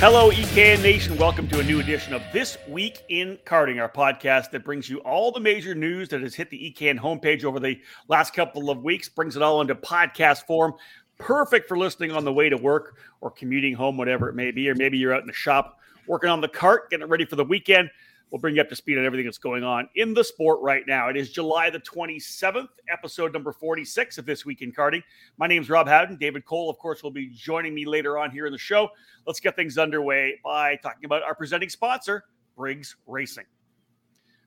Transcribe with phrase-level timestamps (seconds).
[0.00, 1.16] Hello, EKN Nation.
[1.16, 4.98] Welcome to a new edition of This Week in Karting, our podcast that brings you
[4.98, 8.84] all the major news that has hit the EKN homepage over the last couple of
[8.84, 10.74] weeks, brings it all into podcast form.
[11.18, 14.70] Perfect for listening on the way to work or commuting home, whatever it may be,
[14.70, 17.34] or maybe you're out in the shop working on the cart, getting it ready for
[17.34, 17.90] the weekend.
[18.30, 20.82] We'll bring you up to speed on everything that's going on in the sport right
[20.86, 21.08] now.
[21.08, 25.02] It is July the 27th, episode number 46 of This Week in Karting.
[25.38, 26.16] My name is Rob Howden.
[26.16, 28.90] David Cole, of course, will be joining me later on here in the show.
[29.26, 32.24] Let's get things underway by talking about our presenting sponsor,
[32.54, 33.46] Briggs Racing.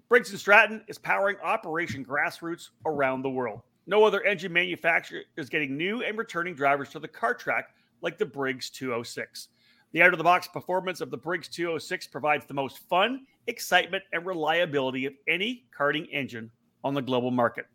[0.09, 3.61] Briggs and Stratton is powering Operation Grassroots around the world.
[3.87, 7.69] No other engine manufacturer is getting new and returning drivers to the car track
[8.01, 9.47] like the Briggs 206.
[9.93, 14.03] The out of the box performance of the Briggs 206 provides the most fun, excitement,
[14.13, 16.51] and reliability of any karting engine
[16.83, 17.65] on the global market.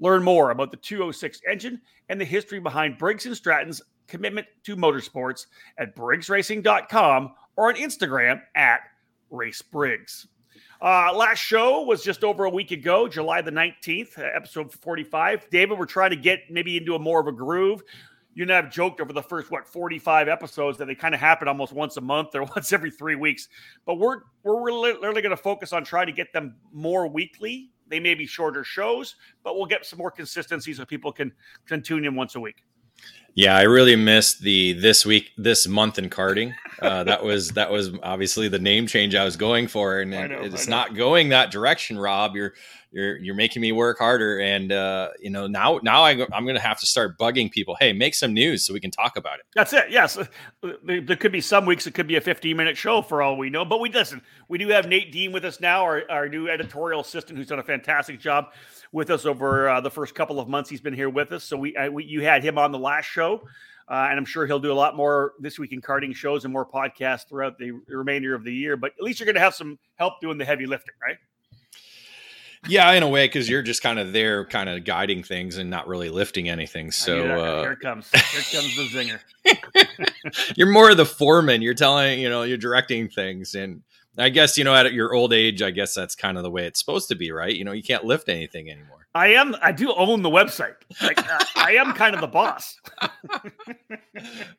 [0.00, 4.76] Learn more about the 206 engine and the history behind Briggs and Stratton's commitment to
[4.76, 5.46] motorsports
[5.78, 8.80] at briggsracing.com or on Instagram at
[9.32, 10.26] racebriggs.
[10.80, 15.48] Uh, last show was just over a week ago, July the 19th, episode 45.
[15.50, 17.82] David, we're trying to get maybe into a more of a groove
[18.36, 21.20] you and I have joked over the first what 45 episodes that they kind of
[21.20, 23.48] happen almost once a month or once every three weeks.
[23.86, 27.70] But we're we're really, really going to focus on trying to get them more weekly.
[27.88, 31.32] They may be shorter shows, but we'll get some more consistency so people can
[31.66, 32.62] can tune in once a week.
[33.34, 36.54] Yeah, I really missed the this week, this month in karting.
[36.80, 40.40] Uh, that was that was obviously the name change I was going for, and, know,
[40.42, 41.98] it's not going that direction.
[41.98, 42.54] Rob, you're
[42.96, 44.40] you're you're making me work harder.
[44.40, 47.76] And uh, you know now now I, am going to have to start bugging people.
[47.78, 49.44] Hey make some news so we can talk about it.
[49.54, 49.90] That's it.
[49.90, 50.18] Yes.
[50.62, 53.50] There could be some weeks it could be a 15 minute show for all we
[53.50, 53.64] know.
[53.64, 57.02] But we listen we do have nate dean with us now our, our new editorial
[57.02, 58.46] assistant who's done a fantastic job
[58.92, 61.44] with us over uh, the first couple of months he's been here with us.
[61.44, 63.42] So we, uh, we you had him on the last show
[63.88, 66.52] uh, and I'm sure he'll do a lot more this week in karting shows and
[66.52, 68.76] more podcasts throughout the remainder of the year.
[68.76, 71.16] But at least you're going to have some help doing the heavy lifting, right?
[72.68, 75.70] Yeah, in a way, because you're just kind of there, kind of guiding things and
[75.70, 76.90] not really lifting anything.
[76.90, 80.52] So uh, here comes, here comes the zinger.
[80.56, 81.62] you're more of the foreman.
[81.62, 83.82] You're telling, you know, you're directing things, and
[84.18, 86.66] I guess you know, at your old age, I guess that's kind of the way
[86.66, 87.54] it's supposed to be, right?
[87.54, 89.06] You know, you can't lift anything anymore.
[89.14, 89.56] I am.
[89.62, 90.74] I do own the website.
[91.02, 91.18] Like,
[91.56, 92.78] I am kind of the boss.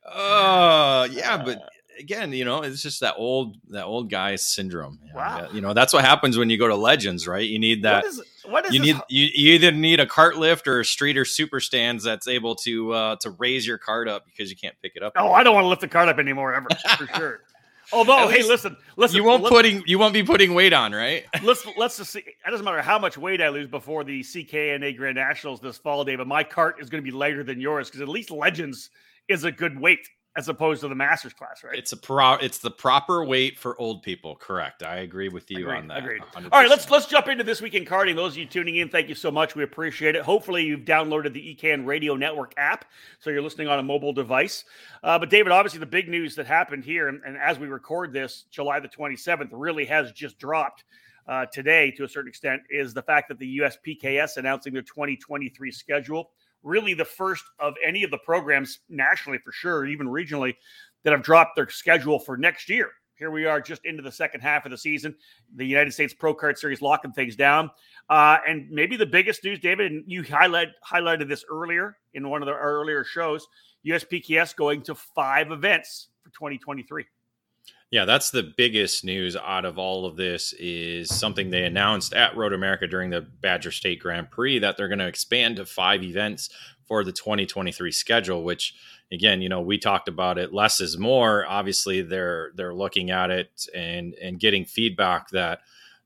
[0.04, 1.70] Oh uh, yeah, but
[2.00, 5.00] again, you know, it's just that old that old guy syndrome.
[5.14, 5.50] Wow.
[5.52, 7.48] You know, that's what happens when you go to Legends, right?
[7.48, 8.04] You need that.
[8.04, 10.86] What is, what is you need you, you either need a cart lift or a
[10.86, 14.56] street or super stands that's able to uh, to raise your cart up because you
[14.56, 15.14] can't pick it up.
[15.16, 15.38] Oh, anymore.
[15.38, 17.42] I don't want to lift the cart up anymore ever for sure.
[17.94, 19.16] Although, hey, listen, listen.
[19.16, 21.26] You won't putting you won't be putting weight on, right?
[21.44, 22.20] let's let's just see.
[22.20, 26.04] It doesn't matter how much weight I lose before the CKNA Grand Nationals this fall,
[26.04, 28.90] Day, but my cart is going to be lighter than yours because at least Legends
[29.30, 31.78] is a good weight as opposed to the master's class, right?
[31.78, 32.34] It's a pro.
[32.34, 34.36] It's the proper weight for old people.
[34.36, 34.84] Correct.
[34.84, 35.98] I agree with you agreed, on that.
[35.98, 36.22] Agreed.
[36.22, 36.50] 100%.
[36.52, 38.16] All right, let's let's jump into this week in karting.
[38.16, 39.56] Those of you tuning in, thank you so much.
[39.56, 40.22] We appreciate it.
[40.22, 42.86] Hopefully, you've downloaded the EKN Radio Network app,
[43.20, 44.64] so you're listening on a mobile device.
[45.04, 48.14] Uh, but David, obviously, the big news that happened here, and, and as we record
[48.14, 50.84] this, July the 27th, really has just dropped.
[51.28, 55.72] Uh, today, to a certain extent, is the fact that the USPKS announcing their 2023
[55.74, 56.30] schedule
[56.64, 60.56] really the first of any of the programs nationally for sure, even regionally,
[61.04, 62.90] that have dropped their schedule for next year.
[63.16, 65.16] Here we are just into the second half of the season.
[65.56, 67.72] The United States Pro Kart Series locking things down.
[68.10, 72.44] Uh, and maybe the biggest news, David, and you highlight, highlighted this earlier in one
[72.44, 73.48] of the earlier shows
[73.86, 77.06] USPKS going to five events for 2023.
[77.90, 82.36] Yeah, that's the biggest news out of all of this is something they announced at
[82.36, 86.04] Road America during the Badger State Grand Prix that they're going to expand to five
[86.04, 86.50] events
[86.86, 88.76] for the 2023 schedule, which
[89.12, 90.54] again, you know, we talked about it.
[90.54, 91.46] Less is more.
[91.48, 95.60] Obviously, they're they're looking at it and and getting feedback that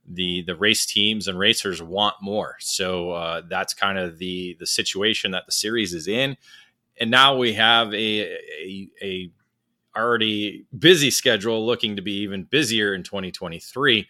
[0.08, 2.58] the the race teams and racers want more.
[2.60, 6.38] So uh, that's kind of the the situation that the series is in.
[7.00, 9.32] And now we have a, a, a
[9.96, 14.08] already busy schedule looking to be even busier in 2023.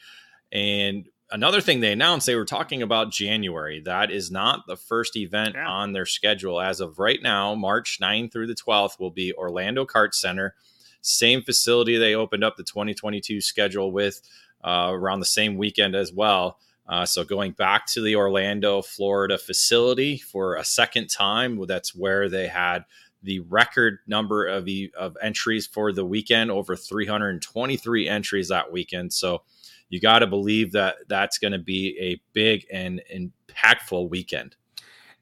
[0.51, 3.81] And another thing they announced, they were talking about January.
[3.81, 5.68] That is not the first event yeah.
[5.68, 6.60] on their schedule.
[6.62, 10.56] As of right now, March 9th through the 12th will be Orlando Kart Center.
[11.01, 14.22] Same facility they opened up the 2022 schedule with
[14.63, 16.60] uh, around the same weekend as well.
[16.88, 22.28] Uh, so going back to the Orlando, Florida facility for a second time, that's where
[22.28, 22.83] they had
[23.23, 29.13] the record number of, of entries for the weekend, over 323 entries that weekend.
[29.13, 29.44] So
[29.89, 34.56] you got to believe that that's going to be a big and impactful weekend.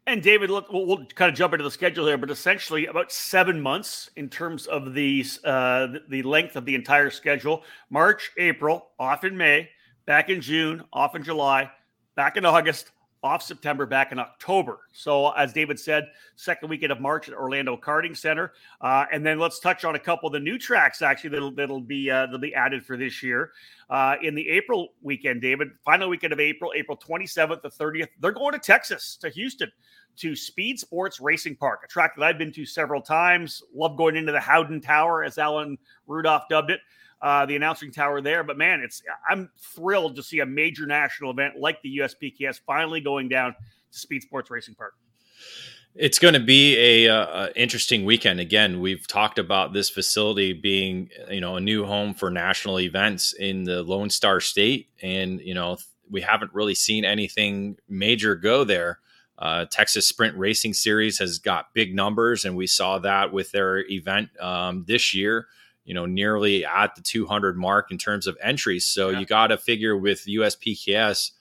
[0.08, 3.62] And David, we'll, we'll, kind of jump into the schedule here, but essentially about seven
[3.62, 9.24] months in terms of these uh, the length of the entire schedule: March, April, off
[9.24, 9.70] in May,
[10.08, 11.70] back in June, off in July,
[12.16, 12.92] back in August,
[13.22, 14.80] off September, back in October.
[14.94, 19.40] So, as David said, second weekend of March at Orlando Karting Center, uh, and then
[19.40, 22.40] let's touch on a couple of the new tracks actually that'll that'll be uh, that'll
[22.40, 23.52] be added for this year
[23.90, 25.42] uh, in the April weekend.
[25.42, 28.08] David, final weekend of April, April 27th to 30th.
[28.20, 29.72] They're going to Texas to Houston
[30.18, 33.62] to Speed Sports Racing Park, a track that I've been to several times.
[33.74, 35.78] Love going into the Howden Tower, as Alan
[36.08, 36.80] Rudolph dubbed it
[37.22, 38.44] uh, the announcing tower there.
[38.44, 43.02] But man, it's I'm thrilled to see a major national event like the USPKS finally
[43.02, 43.56] going down
[43.92, 44.94] to Speed Sports Racing Park.
[45.96, 48.40] It's going to be a, uh, interesting weekend.
[48.40, 53.34] Again, we've talked about this facility being, you know, a new home for national events
[53.34, 55.78] in the Lone Star State, and you know,
[56.10, 59.00] we haven't really seen anything major go there.
[59.38, 63.80] Uh, Texas Sprint Racing Series has got big numbers, and we saw that with their
[63.90, 65.48] event um, this year
[65.90, 68.86] you know, nearly at the 200 mark in terms of entries.
[68.86, 69.20] So yeah.
[69.20, 71.32] you got to figure with USPKS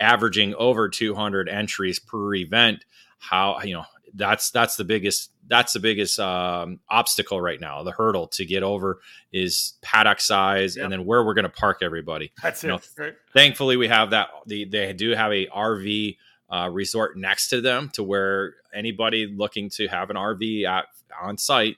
[0.00, 2.86] averaging over 200 entries per event,
[3.18, 3.84] how you know
[4.14, 7.82] that's that's the biggest that's the biggest um, obstacle right now.
[7.82, 9.00] The hurdle to get over
[9.30, 10.84] is paddock size, yep.
[10.84, 12.32] and then where we're going to park everybody.
[12.42, 12.72] That's you it.
[12.72, 13.14] Know, right.
[13.34, 14.30] Thankfully, we have that.
[14.46, 16.16] The, they do have a RV
[16.48, 20.86] uh, resort next to them, to where anybody looking to have an RV at
[21.20, 21.76] on site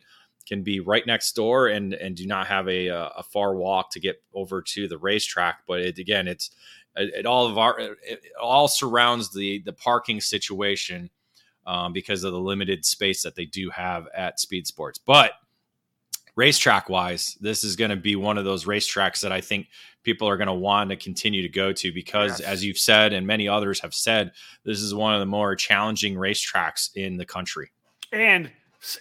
[0.51, 4.01] can be right next door and and do not have a a far walk to
[4.01, 5.63] get over to the racetrack.
[5.67, 6.51] But it, again, it's
[6.97, 11.09] it, all of our it all surrounds the the parking situation
[11.67, 14.99] um, because of the limited space that they do have at Speed Sports.
[14.99, 15.33] But
[16.35, 19.69] racetrack wise, this is going to be one of those racetracks that I think
[20.03, 22.49] people are going to want to continue to go to because, yes.
[22.49, 24.33] as you've said, and many others have said,
[24.65, 27.71] this is one of the more challenging racetracks in the country.
[28.13, 28.51] And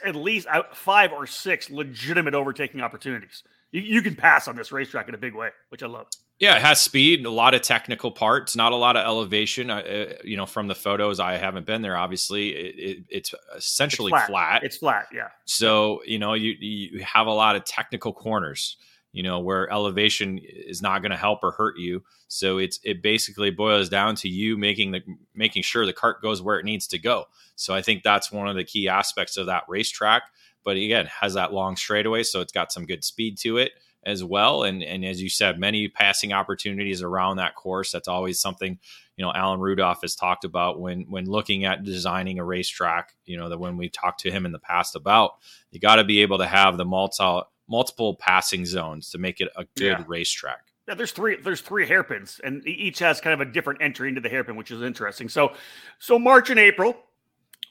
[0.05, 3.43] at least five or six legitimate overtaking opportunities.
[3.71, 6.07] You, you can pass on this racetrack in a big way, which I love.
[6.39, 9.69] Yeah, it has speed, and a lot of technical parts, not a lot of elevation.
[9.69, 11.97] Uh, you know, from the photos, I haven't been there.
[11.97, 14.29] Obviously, it, it, it's essentially it's flat.
[14.29, 14.63] flat.
[14.63, 15.27] It's flat, yeah.
[15.43, 18.77] So you know, you you have a lot of technical corners.
[19.11, 22.03] You know, where elevation is not going to help or hurt you.
[22.27, 25.01] So it's it basically boils down to you making the
[25.33, 27.25] making sure the cart goes where it needs to go.
[27.55, 30.23] So I think that's one of the key aspects of that racetrack.
[30.63, 33.71] But again, has that long straightaway, so it's got some good speed to it
[34.03, 34.63] as well.
[34.63, 37.91] And and as you said, many passing opportunities around that course.
[37.91, 38.79] That's always something
[39.17, 43.13] you know Alan Rudolph has talked about when when looking at designing a racetrack.
[43.25, 45.33] You know that when we talked to him in the past about,
[45.71, 49.49] you got to be able to have the multi, multiple passing zones to make it
[49.55, 50.03] a good yeah.
[50.07, 50.61] racetrack.
[50.87, 51.37] Yeah, there's three.
[51.37, 54.71] There's three hairpins, and each has kind of a different entry into the hairpin, which
[54.71, 55.29] is interesting.
[55.29, 55.53] So,
[55.99, 56.97] so March and April,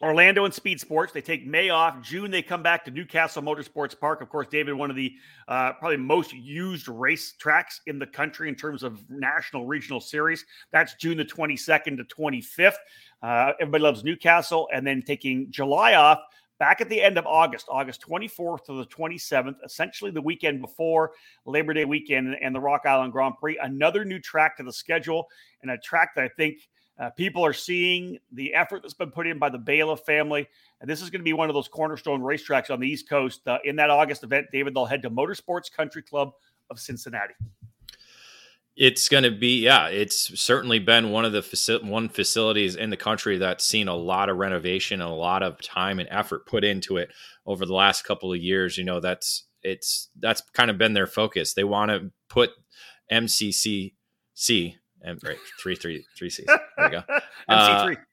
[0.01, 1.13] Orlando and Speed Sports.
[1.13, 2.01] They take May off.
[2.01, 4.21] June, they come back to Newcastle Motorsports Park.
[4.21, 5.13] Of course, David, one of the
[5.49, 10.45] uh, probably most used race tracks in the country in terms of national regional series.
[10.71, 12.75] That's June the 22nd to 25th.
[13.23, 14.69] Uh, everybody loves Newcastle.
[14.73, 16.21] And then taking July off
[16.59, 21.13] back at the end of August, August 24th to the 27th, essentially the weekend before
[21.47, 23.59] Labor Day weekend and the Rock Island Grand Prix.
[23.63, 25.29] Another new track to the schedule
[25.63, 26.59] and a track that I think–
[26.99, 30.49] uh, people are seeing the effort that's been put in by the Bailiff family.
[30.81, 33.47] And this is going to be one of those cornerstone racetracks on the East Coast.
[33.47, 36.33] Uh, in that August event, David, they'll head to Motorsports Country Club
[36.71, 37.35] of Cincinnati.
[38.81, 42.91] It's going to be, yeah, it's certainly been one of the faci- one facilities in
[42.91, 46.47] the country that's seen a lot of renovation and a lot of time and effort
[46.47, 47.11] put into it
[47.45, 48.79] over the last couple of years.
[48.79, 51.55] You know, that's it's that's kind of been their focus.
[51.55, 52.51] They want to put
[53.11, 53.95] MCCC
[55.05, 56.47] M, right, three, three, three C's.
[56.47, 57.03] There you go.
[57.49, 57.97] MC3.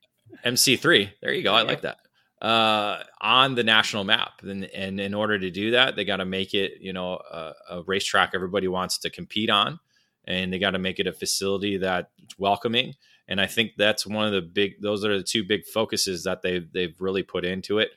[0.44, 1.10] Uh, MC3.
[1.22, 1.54] There you go.
[1.54, 1.98] I like that.
[2.42, 6.24] Uh, on the national map, and, and in order to do that, they got to
[6.24, 9.78] make it, you know, a, a racetrack everybody wants to compete on,
[10.26, 12.94] and they got to make it a facility that's welcoming.
[13.28, 16.42] And I think that's one of the big; those are the two big focuses that
[16.42, 17.90] they've they've really put into it.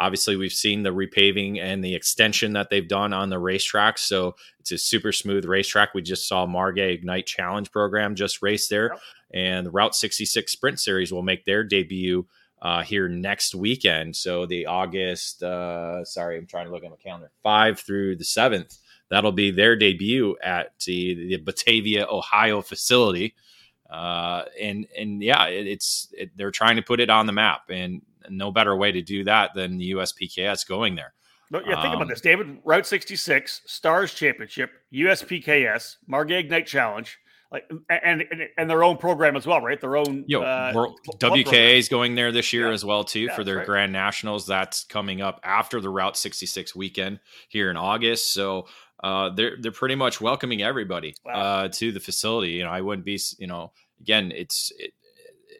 [0.00, 3.96] Obviously, we've seen the repaving and the extension that they've done on the racetrack.
[3.96, 5.94] So it's a super smooth racetrack.
[5.94, 9.00] We just saw Margay Ignite Challenge program just race there, yep.
[9.32, 12.26] and the Route 66 Sprint Series will make their debut
[12.60, 14.16] uh, here next weekend.
[14.16, 18.24] So the August, uh, sorry, I'm trying to look at my calendar, 5 through the
[18.24, 18.78] 7th.
[19.14, 23.36] That'll be their debut at the, the Batavia, Ohio facility.
[23.88, 27.70] Uh, and and yeah, it, it's it, they're trying to put it on the map,
[27.70, 31.14] and no better way to do that than the USPKS going there.
[31.48, 32.58] But yeah, think um, about this, David.
[32.64, 37.16] Route 66, Stars Championship, USPKS, Margay Ignite Challenge,
[37.52, 39.80] like and, and and their own program as well, right?
[39.80, 40.24] Their own.
[40.26, 42.74] Yo, uh, World, WKA is going there this year Yeah.
[42.74, 43.66] as well too Yeah, for their right.
[43.66, 44.44] Grand Nationals.
[44.44, 48.32] That's coming up after the Route 66 weekend here in August.
[48.32, 48.66] So
[49.02, 51.32] uh, they're they're pretty much welcoming everybody Wow.
[51.34, 52.52] uh, to the facility.
[52.52, 53.18] You know, I wouldn't be.
[53.38, 54.92] You know, again, it's it,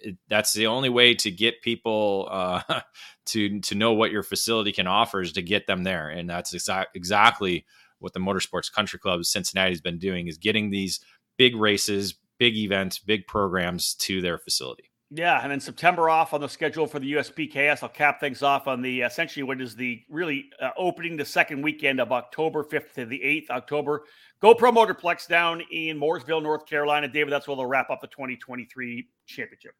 [0.03, 2.63] it, that's the only way to get people uh,
[3.27, 6.55] to to know what your facility can offer is to get them there, and that's
[6.55, 7.65] exact, exactly
[7.99, 11.01] what the Motorsports Country Club of Cincinnati has been doing is getting these
[11.39, 14.91] big races, big events, big programs to their facility.
[15.17, 17.85] Yeah, and then September off on the schedule for the USPKS.
[17.85, 21.63] I'll cap things off on the essentially what is the really uh, opening the second
[21.63, 24.03] weekend of October 5th to the 8th October.
[24.43, 27.07] GoPro Motorplex down in Mooresville, North Carolina.
[27.07, 29.75] David, that's where they'll wrap up the 2023 championship.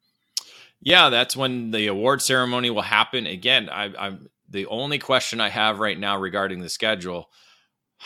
[0.79, 3.27] Yeah, that's when the award ceremony will happen.
[3.27, 7.29] Again, I, I'm the only question I have right now regarding the schedule.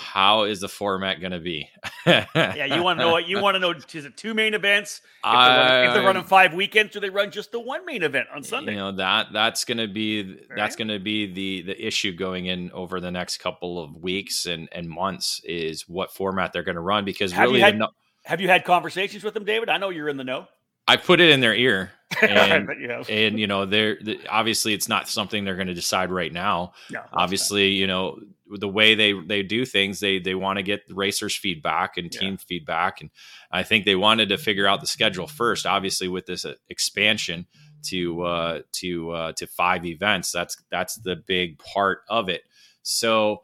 [0.01, 1.69] How is the format going to be?
[2.05, 3.71] Yeah, you want to know what you want to know?
[3.71, 5.01] Is it two main events?
[5.23, 8.01] If they're, running, if they're running five weekends, do they run just the one main
[8.03, 8.71] event on Sunday?
[8.71, 12.45] You know that that's going to be that's going to be the the issue going
[12.45, 16.75] in over the next couple of weeks and and months is what format they're going
[16.75, 17.89] to run because Have you really had- no-
[18.23, 19.67] Have you had conversations with them, David?
[19.69, 20.47] I know you're in the know.
[20.89, 21.91] I put it in their ear.
[22.23, 26.09] And you and you know they're the, obviously it's not something they're going to decide
[26.11, 26.73] right now.
[26.89, 30.81] No, obviously you know the way they they do things they they want to get
[30.89, 32.19] racers feedback and Yeah.
[32.19, 33.11] team feedback and
[33.51, 35.67] i think they wanted to figure out the schedule first.
[35.67, 37.45] Obviously with this uh, expansion
[37.83, 42.41] to uh to uh to five events that's that's the big part of it.
[42.81, 43.43] So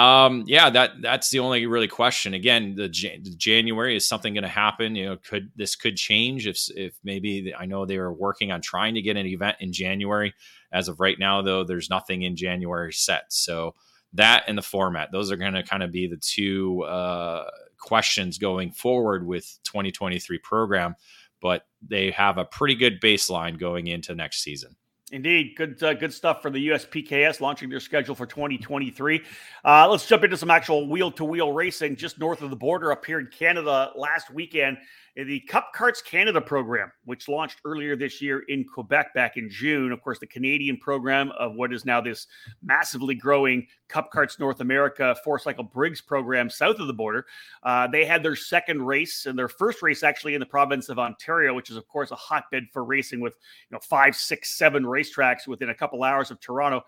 [0.00, 2.32] um yeah that that's the only really question.
[2.34, 4.94] Again the, Jan- the january is something going to happen?
[4.96, 8.50] You know could this could change if if maybe the- i know they were working
[8.52, 10.32] on trying to get an event in january.
[10.72, 13.24] As of right now though there's nothing in january set.
[13.32, 13.74] So
[14.14, 18.38] that and the format those are going to kind of be the two uh questions
[18.38, 20.94] going forward with 2023 program.
[21.42, 24.76] But they have a pretty good baseline going into next season
[25.12, 29.22] Indeed, good uh, good stuff for the USPKS launching their schedule for 2023.
[29.64, 32.92] Uh, let's jump into some actual wheel to wheel racing just north of the border
[32.92, 34.78] up here in Canada last weekend.
[35.26, 39.92] The Cup Karts Canada program, which launched earlier this year in Quebec back in June.
[39.92, 42.26] Of course, the Canadian program of what is now this
[42.62, 47.26] massively growing Cup Karts North America four cycle Briggs program south of the border.
[47.62, 50.98] Uh, they had their second race and their first race actually in the province of
[50.98, 53.34] Ontario, which is, of course, a hotbed for racing with
[53.68, 56.82] you know five, six, seven racetracks within a couple hours of Toronto.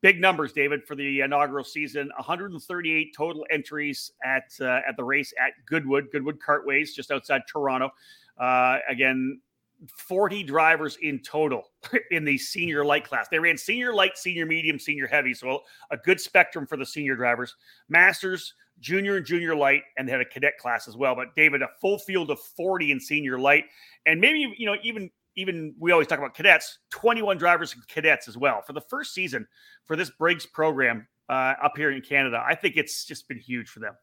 [0.00, 2.10] Big numbers, David, for the inaugural season.
[2.16, 7.90] 138 total entries at uh, at the race at Goodwood, Goodwood Kartways, just outside Toronto.
[8.38, 9.40] Uh, again,
[9.96, 11.70] 40 drivers in total
[12.10, 13.28] in the senior light class.
[13.28, 17.16] They ran senior light, senior medium, senior heavy, so a good spectrum for the senior
[17.16, 17.56] drivers.
[17.88, 21.14] Masters, junior and junior light, and they had a cadet class as well.
[21.14, 23.64] But David, a full field of 40 in senior light,
[24.06, 28.26] and maybe you know even even we always talk about cadets, 21 drivers and cadets
[28.28, 29.46] as well for the first season
[29.86, 32.42] for this Briggs program uh, up here in Canada.
[32.44, 33.94] I think it's just been huge for them.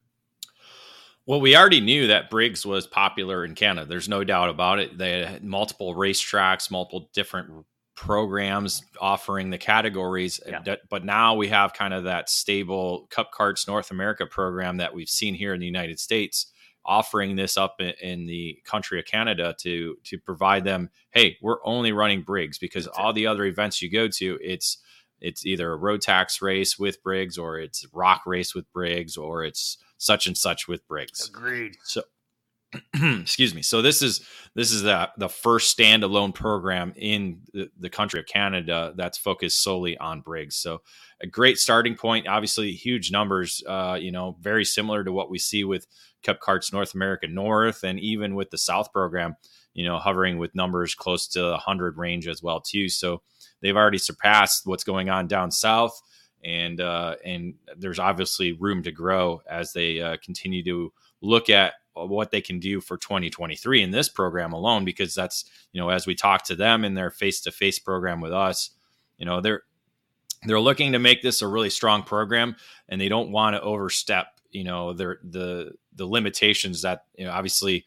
[1.27, 3.85] Well, we already knew that Briggs was popular in Canada.
[3.85, 4.97] There's no doubt about it.
[4.97, 7.65] They had multiple racetracks, multiple different
[7.95, 10.39] programs offering the categories.
[10.45, 10.75] Yeah.
[10.89, 15.09] But now we have kind of that stable Cup Karts North America program that we've
[15.09, 16.51] seen here in the United States
[16.85, 21.65] offering this up in, in the country of Canada to to provide them, hey, we're
[21.65, 24.77] only running Briggs because all the other events you go to, it's
[25.21, 29.77] it's either a Rotax race with Briggs or it's ROK race with Briggs or it's
[29.97, 31.29] such and such with Briggs.
[31.29, 31.77] Agreed.
[31.83, 32.03] So
[32.93, 33.61] excuse me.
[33.61, 34.21] So this is
[34.53, 39.61] this is the the first standalone program in the, the country of Canada that's focused
[39.61, 40.55] solely on Briggs.
[40.55, 40.81] So
[41.21, 42.27] a great starting point.
[42.27, 43.63] Obviously, huge numbers.
[43.67, 45.87] Uh, you know, very similar to what we see with
[46.23, 49.35] Cup Karts North America North, and even with the South program.
[49.73, 52.87] You know, hovering with numbers close to the hundred range as well too.
[52.87, 53.21] So
[53.61, 56.01] they've already surpassed what's going on down south,
[56.45, 61.73] and uh, and there's obviously room to grow as they uh, continue to look at
[61.97, 65.89] Uh, what they can do for 2023 in this program alone because that's you know
[65.89, 68.71] as we talk to them in their face-to-face program with us
[69.17, 69.61] you know they're
[70.45, 72.55] they're looking to make this a really strong program
[72.89, 77.31] and they don't want to overstep you know their the the limitations that you know
[77.31, 77.85] obviously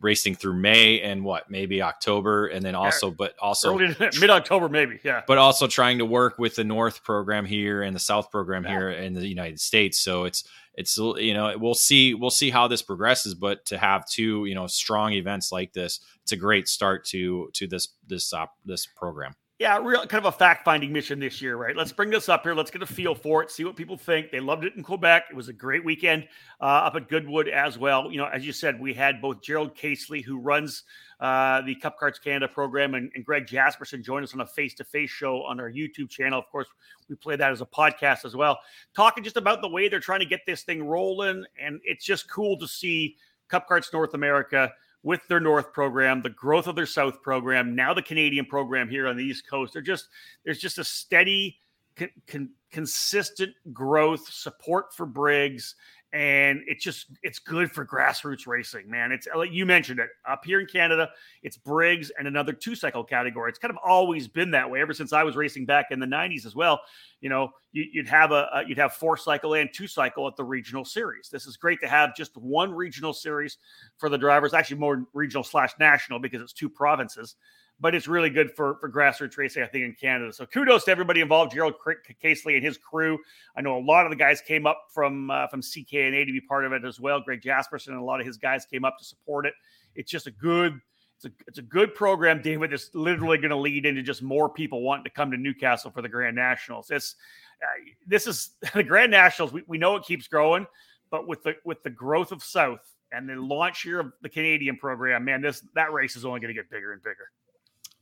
[0.00, 3.76] racing through May and what maybe October and then also but also
[4.20, 4.98] mid October, maybe.
[5.04, 5.22] Yeah.
[5.26, 8.70] but also trying to work with the North program here and the South program Yeah.
[8.70, 10.00] here in the United States.
[10.00, 10.44] So it's
[10.74, 13.34] it's you know we'll see we'll see how this progresses.
[13.34, 17.50] But to have two you know strong events like this, it's a great start to
[17.54, 19.34] to this this uh, this program.
[19.60, 21.76] Yeah, real kind of a fact finding mission this year, right?
[21.76, 22.54] Let's bring this up here.
[22.54, 24.30] Let's get a feel for it, see what people think.
[24.30, 25.24] They loved it in Quebec.
[25.30, 26.26] It was a great weekend
[26.62, 28.10] uh, up at Goodwood as well.
[28.10, 30.84] You know, as you said, we had both Gerald Casely, who runs
[31.20, 34.72] uh, the Cup Karts Canada program, and, and Greg Jasperson join us on a face
[34.76, 36.38] to face show on our YouTube channel.
[36.38, 36.68] Of course,
[37.10, 38.58] we play that as a podcast as well,
[38.96, 41.44] talking just about the way they're trying to get this thing rolling.
[41.62, 43.16] And it's just cool to see
[43.48, 47.94] Cup Karts North America with their North program, the growth of their South program, now
[47.94, 49.72] the Canadian program here on the East Coast.
[49.72, 50.08] They're just
[50.44, 51.58] there's just a steady,
[51.96, 55.74] con- con- consistent growth, support for Briggs,
[56.12, 59.12] and it's just it's good for grassroots racing man.
[59.12, 61.08] It's uh, like you mentioned it up here in canada
[61.42, 63.48] it's briggs and another two cycle category.
[63.48, 66.06] It's kind of always been that way ever since i was racing back in the
[66.06, 66.80] 90s as well.
[67.20, 70.36] You know you, would have a, a, you'd have four cycle and two cycle at
[70.36, 71.28] the regional series.
[71.28, 73.58] This is great to have just one regional series
[73.98, 77.36] for the drivers actually more regional slash national because it's two provinces
[77.80, 80.32] but it's really good for for grassroots racing, I think, in Canada.
[80.32, 81.74] So kudos to everybody involved, Gerald
[82.20, 83.18] Casely and his crew.
[83.56, 86.40] I know a lot of the guys came up from uh, from CKNA to be
[86.40, 87.20] part of it as well.
[87.20, 89.54] Greg Jasperson and a lot of his guys came up to support it.
[89.94, 90.80] It's just a good.
[91.16, 92.72] It's a, it's a good program, David.
[92.72, 96.00] It's literally going to lead into just more people wanting to come to Newcastle for
[96.00, 96.90] the Grand Nationals.
[96.90, 97.16] It's
[97.62, 97.66] uh,
[98.06, 99.52] this is the Grand Nationals.
[99.52, 100.66] We, we know it keeps growing,
[101.10, 104.76] but with the with the growth of South and the launch year of the Canadian
[104.76, 107.28] program, man, this that race is only going to get bigger and bigger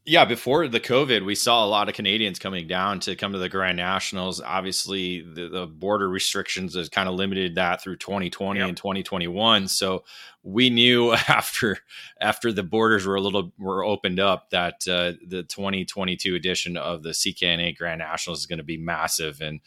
[0.09, 3.38] yeah, before the COVID, we saw a lot of Canadians coming down to come to
[3.38, 4.41] the Grand Nationals.
[4.41, 8.69] Obviously, the, the border restrictions has kind of limited that through 2020 yep.
[8.69, 9.69] and 2021.
[9.69, 10.05] So
[10.43, 11.77] we knew after
[12.23, 17.03] after the borders were a little were opened up that uh, the 2022 edition of
[17.03, 19.43] the CKNA Grand Nationals is going to be massive.
[19.43, 19.61] And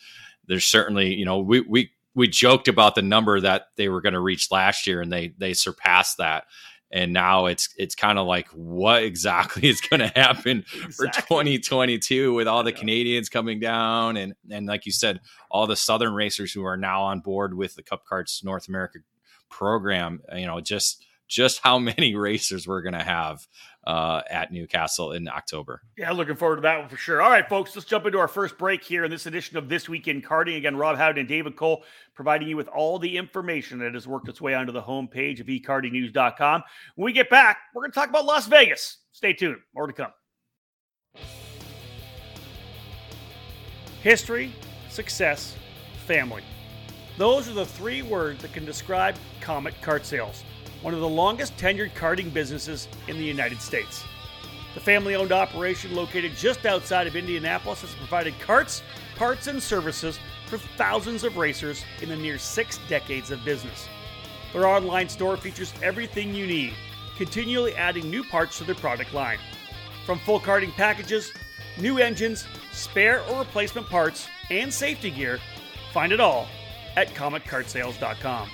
[0.47, 4.13] there's certainly, you know, we we we joked about the number that they were going
[4.13, 6.45] to reach last year, and they they surpassed that
[6.91, 10.91] and now it's it's kind of like what exactly is going to happen exactly.
[10.91, 15.19] for 2022 with all the Canadians coming down and and like you said
[15.49, 18.99] all the southern racers who are now on board with the Cup Karts North America
[19.49, 23.47] program you know just just how many racers we're going to have
[23.85, 25.81] uh, at Newcastle in October.
[25.97, 27.21] Yeah, looking forward to that one for sure.
[27.21, 29.89] All right, folks, let's jump into our first break here in this edition of This
[29.89, 30.57] Week in Karting.
[30.57, 31.83] Again, Rob Howden and David Cole
[32.13, 35.47] providing you with all the information that has worked its way onto the homepage of
[35.47, 36.63] ekartingnews.com.
[36.95, 38.97] When we get back, we're going to talk about Las Vegas.
[39.11, 39.57] Stay tuned.
[39.73, 40.11] More to come.
[44.01, 44.51] History,
[44.89, 45.55] success,
[46.05, 46.43] family.
[47.17, 50.43] Those are the three words that can describe Comet Kart Sales
[50.81, 54.03] one of the longest tenured karting businesses in the United States.
[54.73, 58.81] The family owned operation, located just outside of Indianapolis, has provided carts,
[59.15, 63.87] parts, and services for thousands of racers in the near six decades of business.
[64.53, 66.73] Their online store features everything you need,
[67.17, 69.39] continually adding new parts to their product line.
[70.05, 71.33] From full karting packages,
[71.79, 75.39] new engines, spare or replacement parts, and safety gear,
[75.93, 76.47] find it all
[76.95, 78.49] at CometKartSales.com.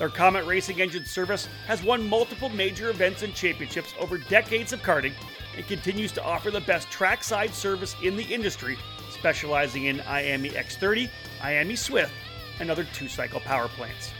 [0.00, 4.80] Their Comet Racing Engine service has won multiple major events and championships over decades of
[4.80, 5.12] karting
[5.54, 8.78] and continues to offer the best trackside service in the industry,
[9.10, 11.10] specializing in IAME X30,
[11.42, 12.14] IAME Swift,
[12.60, 14.10] and other two cycle power plants.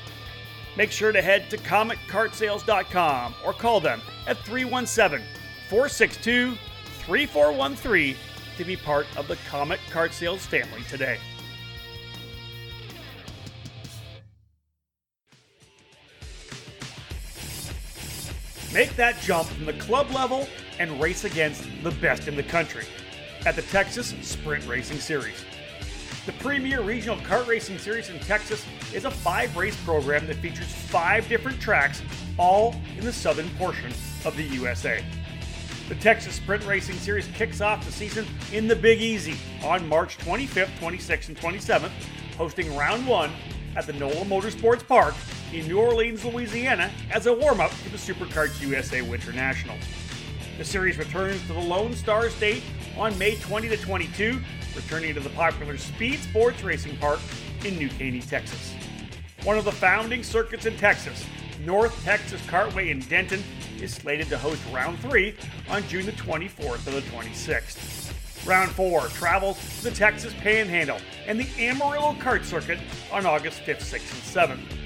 [0.77, 5.27] Make sure to head to CometKartSales.com or call them at 317
[5.71, 6.59] 462
[7.07, 8.16] 3413
[8.59, 11.19] to be part of the Comet Kart Sales family today.
[18.73, 22.85] Make that jump from the club level and race against the best in the country
[23.45, 25.45] at the Texas Sprint Racing Series.
[26.25, 30.73] The premier regional kart racing series in Texas is a five race program that features
[30.73, 32.01] five different tracks,
[32.39, 33.93] all in the southern portion
[34.25, 35.03] of the USA.
[35.89, 40.17] The Texas Sprint Racing Series kicks off the season in the Big Easy on March
[40.19, 41.91] 25th, 26th, and 27th,
[42.37, 43.33] hosting round one
[43.75, 45.15] at the NOLA Motorsports Park
[45.53, 49.83] in New Orleans, Louisiana, as a warm up to the SuperKarts USA Winter Nationals.
[50.59, 52.63] The series returns to the Lone Star State
[52.97, 54.41] on May 20 to 22,
[54.77, 57.19] returning to the popular Speed Sports Racing Park
[57.65, 58.75] in New Caney, Texas.
[59.43, 61.27] One of the founding circuits in Texas,
[61.65, 63.43] North Texas Cartway in Denton,
[63.81, 65.35] is slated to host round three
[65.69, 68.47] on June the 24th to the 26th.
[68.47, 72.79] Round 4 travels to the Texas Panhandle and the Amarillo Kart Circuit
[73.13, 74.80] on August 5th, 6th, and 7th.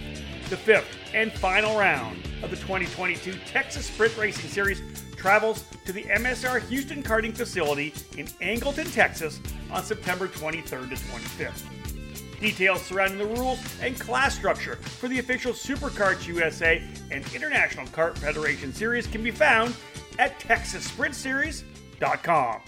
[0.54, 4.80] The fifth and final round of the 2022 Texas Sprint Racing Series
[5.16, 9.40] travels to the MSR Houston Karting Facility in Angleton, Texas
[9.72, 12.40] on September 23rd to 25th.
[12.40, 18.16] Details surrounding the rules and class structure for the official SuperKarts USA and International Kart
[18.16, 19.74] Federation Series can be found
[20.20, 22.60] at TexasSprintSeries.com.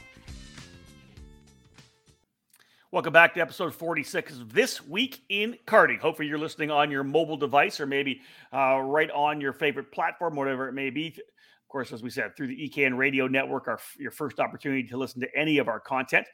[2.92, 5.98] Welcome back to episode 46 of This Week in Karting.
[5.98, 8.20] Hopefully, you're listening on your mobile device or maybe
[8.52, 11.08] uh, right on your favorite platform, whatever it may be.
[11.08, 14.96] Of course, as we said, through the EKN radio network, our, your first opportunity to
[14.96, 16.28] listen to any of our content.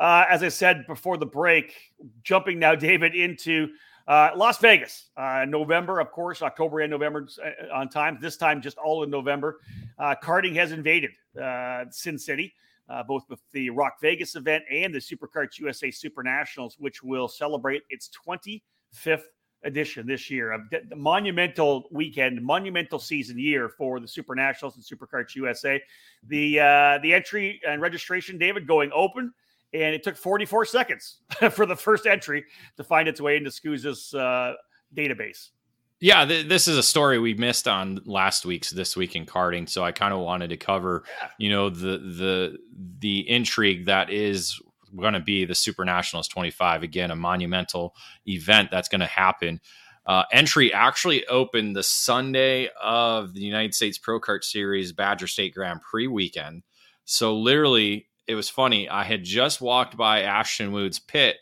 [0.00, 1.74] Uh, as I said before the break,
[2.22, 3.68] jumping now, David, into
[4.06, 8.16] uh, Las Vegas, uh, November, of course, October and November uh, on time.
[8.18, 9.60] This time, just all in November.
[9.98, 12.54] Uh, karting has invaded uh, Sin City
[12.88, 17.28] uh, both with the ROK Vegas event and the SuperKarts USA Super Nationals, which will
[17.28, 19.22] celebrate its 25th
[19.64, 20.52] edition this year.
[20.52, 25.80] A monumental weekend, monumental season year for the Super Nationals and SuperKarts USA.
[26.26, 29.32] The uh, the entry and registration, David, going open.
[29.74, 31.18] And it took 44 seconds
[31.50, 32.42] for the first entry
[32.78, 34.54] to find its way into SKUSA's uh,
[34.96, 35.50] database.
[36.00, 39.68] Yeah, th- this is a story we missed on last week's this week in karting,
[39.68, 41.28] so I kind of wanted to cover, yeah.
[41.38, 42.58] you know, the the
[43.00, 44.60] the intrigue that is
[44.96, 47.94] going to be the Super Nationals 25 again, a monumental
[48.26, 49.60] event that's going to happen.
[50.06, 55.54] Uh, entry actually opened the Sunday of the United States Pro Kart Series Badger State
[55.54, 56.62] Grand Prix weekend.
[57.04, 58.88] So literally, it was funny.
[58.88, 61.36] I had just walked by Ashton Wood's pit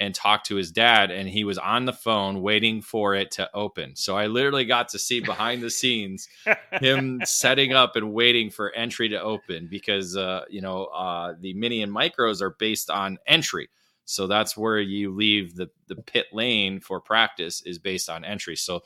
[0.00, 3.48] and talked to his dad and he was on the phone waiting for it to
[3.54, 3.94] open.
[3.94, 6.26] So i literally got to see behind the scenes
[6.72, 11.52] him setting up and waiting for entry to open because uh, you know uh, the
[11.54, 13.68] mini and micros are based on entry.
[14.06, 18.56] So that's where you leave the, the pit lane for practice is based on entry.
[18.56, 18.80] So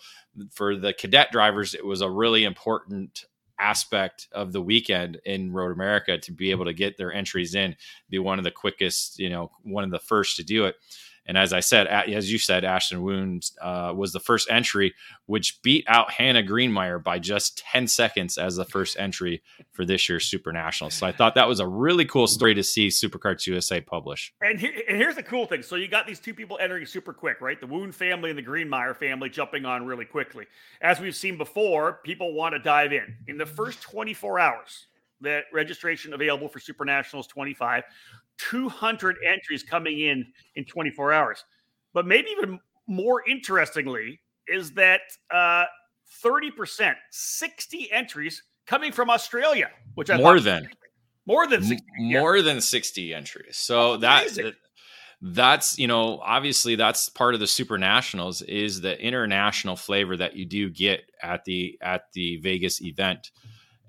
[0.51, 3.25] for the cadet drivers it was a really important
[3.59, 7.77] aspect of the weekend in Road America to be able to get their entries in,
[8.11, 10.77] be one of the quickest, you know, one of the first to do it.
[11.27, 14.95] And as I said, as you said, Ashton Wounds uh, was the first entry,
[15.27, 20.09] which beat out Hannah Greenmeyer by just 10 seconds as the first entry for this
[20.09, 20.91] year's Super National.
[20.91, 24.35] So I thought that was a really cool story to see SuperKarts USA publish.
[24.43, 25.63] And, here, and here's the cool thing.
[25.63, 27.59] So you got these two people entering super quick, right?
[27.59, 30.45] The Wound family and the Greenmeyer family jumping on really quickly.
[30.83, 33.17] As we've seen before, people want to dive in.
[33.29, 34.87] In the first 24 hours,
[35.21, 37.83] that registration available for Super Nationals 25.
[38.39, 41.45] 200 entries coming in in 24 hours.
[41.93, 45.01] But maybe even more interestingly is that
[45.33, 45.65] uh,
[46.25, 50.69] 30%, 60 entries coming from Australia, which I more than.
[51.27, 53.57] more than 60 more than 60 entries.
[53.57, 54.55] So that's that
[55.23, 60.37] that's you know obviously that's part of the super nationals is the international flavor that
[60.37, 63.31] you do get at the at the Vegas event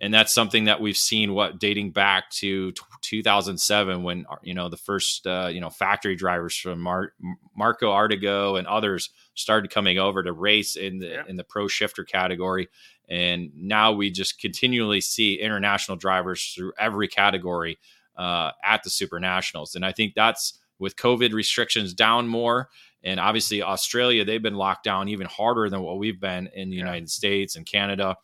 [0.01, 4.77] and that's something that we've seen what dating back to 2007 when you know the
[4.77, 7.13] first uh, you know factory drivers from Mar-
[7.55, 11.23] Marco Ardigo and others started coming over to race in the yeah.
[11.27, 12.67] in the pro shifter category
[13.07, 17.77] and now we just continually see international drivers through every category
[18.17, 22.69] uh, at the super nationals and I think that's with COVID restrictions down more
[23.01, 26.75] and obviously Australia they've been locked down even harder than what we've been in the
[26.75, 26.83] yeah.
[26.83, 28.17] United States and Canada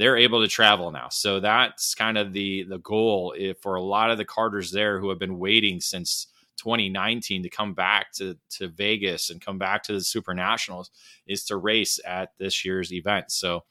[0.00, 1.10] they're able to travel now.
[1.10, 4.98] So that's kind of the the goal eh, for a lot of the Carters there
[4.98, 9.82] who have been waiting since 2019 to come back to to Vegas and come back
[9.84, 10.90] to the Super Nationals
[11.26, 13.30] is to race at this year's event.
[13.30, 13.64] So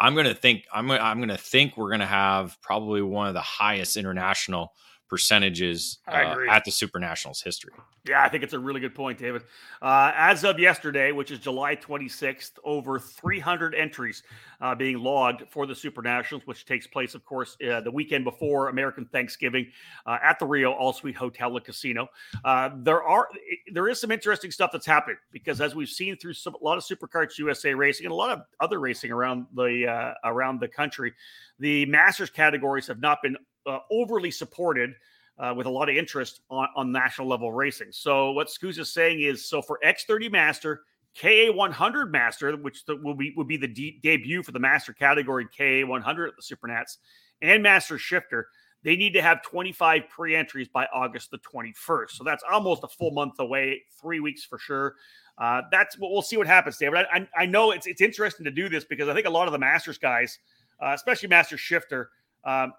[0.00, 3.34] I'm to think I'm I'm going to think we're going to have probably one of
[3.34, 4.72] the highest international
[5.08, 7.72] percentages uh, at the Super Nationals history.
[8.08, 9.42] Yeah, I think it's a really good point, David.
[9.82, 14.22] Uh, as of yesterday, which is July 26th, over 300 entries
[14.60, 18.24] uh, being logged for the Super Nationals, which takes place, of course, uh, the weekend
[18.24, 19.66] before American Thanksgiving
[20.06, 22.08] uh, at the Rio All Suite Hotel and Casino.
[22.44, 23.28] Uh, there are
[23.72, 26.78] there is some interesting stuff that's happening because as we've seen through some, a lot
[26.78, 31.12] of SuperKarts USA racing and a lot of other racing around the around the country,
[31.58, 33.36] the Masters categories have not been
[33.68, 34.94] uh, overly supported
[35.38, 37.88] uh, with a lot of interest on, on national level racing.
[37.90, 40.82] So what Scoos is saying is, so for X30 Master,
[41.18, 44.92] KA 100 Master, which the, will be would be the de- debut for the Master
[44.92, 46.98] category KA 100 at the Supernats,
[47.42, 48.48] and Master Shifter,
[48.84, 52.10] they need to have 25 pre-entries by August the 21st.
[52.10, 54.94] So that's almost a full month away, three weeks for sure.
[55.38, 57.06] Uh, that's what we'll see what happens, David.
[57.12, 59.46] I, I, I, know it's it's interesting to do this because I think a lot
[59.46, 60.38] of the Masters guys,
[60.82, 62.10] uh, especially Master Shifter,
[62.44, 62.72] um,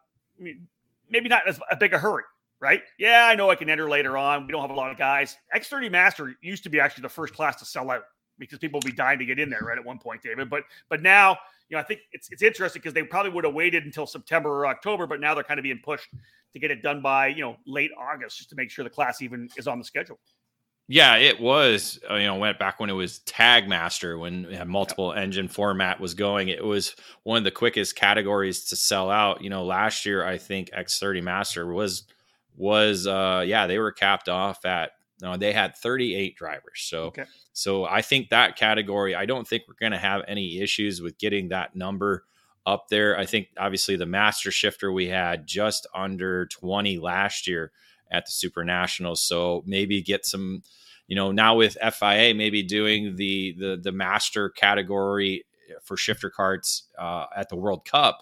[1.09, 2.23] maybe not as big a hurry,
[2.59, 2.81] right?
[2.97, 4.45] Yeah, I know I can enter later on.
[4.45, 5.37] We don't have a lot of guys.
[5.55, 8.03] X30 Master used to be actually the first class to sell out
[8.37, 9.77] because people would be dying to get in there, right?
[9.77, 10.49] At one point, David.
[10.49, 11.37] But but now,
[11.69, 14.49] you know, I think it's it's interesting because they probably would have waited until September
[14.49, 16.09] or October, but now they're kind of being pushed
[16.53, 19.21] to get it done by you know late August just to make sure the class
[19.21, 20.19] even is on the schedule.
[20.91, 21.99] Yeah, it was.
[22.09, 26.15] Uh, you know, went back when it was Tag Master when multiple engine format was
[26.15, 26.49] going.
[26.49, 29.43] It was one of the quickest categories to sell out.
[29.43, 32.03] You know, last year I think X30 Master was
[32.57, 36.81] was uh yeah they were capped off at No, they had 38 drivers.
[36.81, 37.25] So, Okay.
[37.53, 41.17] so I think that category, I don't think we're going to have any issues with
[41.19, 42.23] getting that number
[42.65, 43.17] up there.
[43.17, 47.71] I think obviously the master shifter we had just under 20 last year
[48.11, 49.21] at the Super Nationals.
[49.21, 50.63] So maybe get some,
[51.09, 55.43] you know, now with FIA maybe doing the the the master category
[55.83, 58.19] for shifter carts uh, at the World Cup.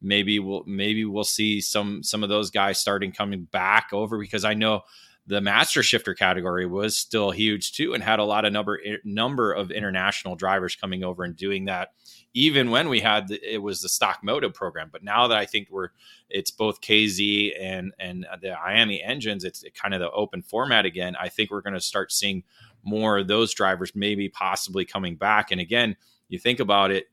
[0.00, 4.44] Maybe we'll maybe we'll see some some of those guys starting coming back over because
[4.44, 4.82] I know
[5.30, 9.52] the master shifter category was still huge too and had a lot of number number
[9.52, 11.92] of international drivers coming over and doing that
[12.34, 14.88] even when we had the, it was the stock moto program.
[14.90, 15.90] But now that i think we're
[16.28, 21.14] it's both kz and and the IAME engines it's kind of the open format again
[21.20, 22.42] i think we're going to start seeing
[22.82, 25.52] more of those drivers maybe possibly coming back.
[25.52, 25.96] And again
[26.28, 27.06] you think about it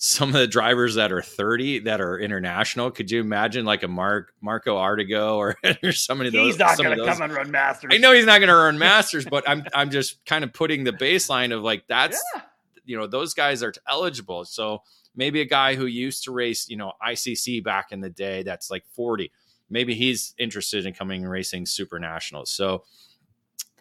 [0.00, 2.90] some of the drivers that are 30 that are international.
[2.92, 6.46] Could you imagine like a Mark Marco Ardigo or, or some of those?
[6.52, 7.90] He's not going to come and run Masters.
[7.92, 10.84] I know he's not going to earn masters, but I'm I'm just kind of putting
[10.84, 12.42] the baseline of like that's Yeah.
[12.84, 14.44] you know those guys are eligible.
[14.44, 14.82] So
[15.16, 18.70] maybe a guy who used to race you know ICC back in the day that's
[18.70, 19.32] like 40,
[19.68, 22.52] maybe he's interested in coming and racing super nationals.
[22.52, 22.84] So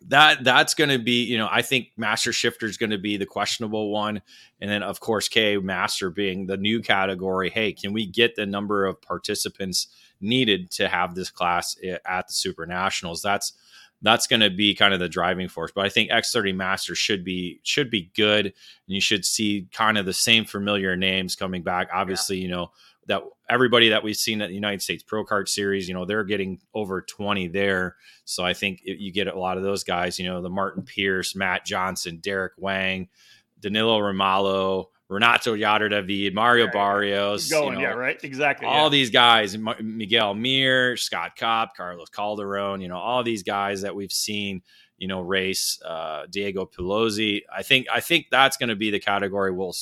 [0.07, 3.17] that that's going to be you know I think master shifter is going to be
[3.17, 4.21] the questionable one,
[4.61, 7.49] and then of course K master being the new category.
[7.49, 9.87] Hey, can we get the number of participants
[10.21, 13.21] needed to have this class eh, at the super nationals?
[13.21, 13.53] That's
[14.01, 15.71] that's going to be kind of the driving force.
[15.73, 18.53] But I think X30 Master should be should be good, and
[18.85, 21.89] you should see kind of the same familiar names coming back.
[21.93, 22.71] Obviously, you know
[23.07, 26.23] that everybody that we've seen at the United States Pro Kart Series, you know, they're
[26.23, 27.95] getting over 20 there.
[28.25, 30.19] So I think it- you get a lot of those guys.
[30.19, 33.07] You know, the Martin Pierce, Matt Johnson, Derek Wang,
[33.59, 36.71] Danilo Romalo, Renato Jader David, Mario yeah.
[36.71, 37.49] Barrios.
[37.49, 38.67] Going, you know, yeah, right, exactly.
[38.67, 38.89] all yeah.
[38.89, 43.95] these guys, M- Miguel Mir, Scott Kopp, Carlos Calderon, you know, all these guys that
[43.95, 44.61] we've seen,
[44.97, 47.41] you know, race, uh, Diego Pelosi.
[47.53, 49.75] I think I think that's going to be the category will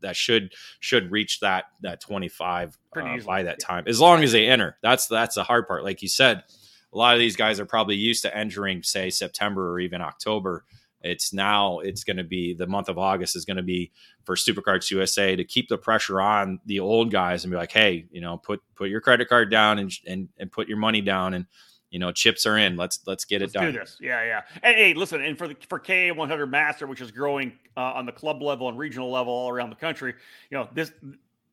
[0.00, 4.46] that should should reach that that 25 uh, by that time as long as they
[4.46, 4.78] enter.
[4.82, 5.84] That's that's the hard part.
[5.84, 6.44] Like you said,
[6.92, 10.64] a lot of these guys are probably used to entering say September or even October.
[11.02, 13.90] It's now it's going to be the month of August is going to be
[14.24, 18.06] for SuperKarts USA to keep the pressure on the old guys and be like, hey,
[18.10, 21.34] you know, put put your credit card down and and, and put your money down
[21.34, 21.46] and
[21.92, 22.76] you know chips are in.
[22.76, 23.72] Let's let's get Let's it done.
[23.72, 23.98] do this.
[24.00, 24.40] Yeah, yeah.
[24.64, 28.06] And hey, listen, and for the for KA 100 Master, which is growing uh, on
[28.06, 30.14] the club level and regional level all around the country,
[30.50, 30.90] you know, this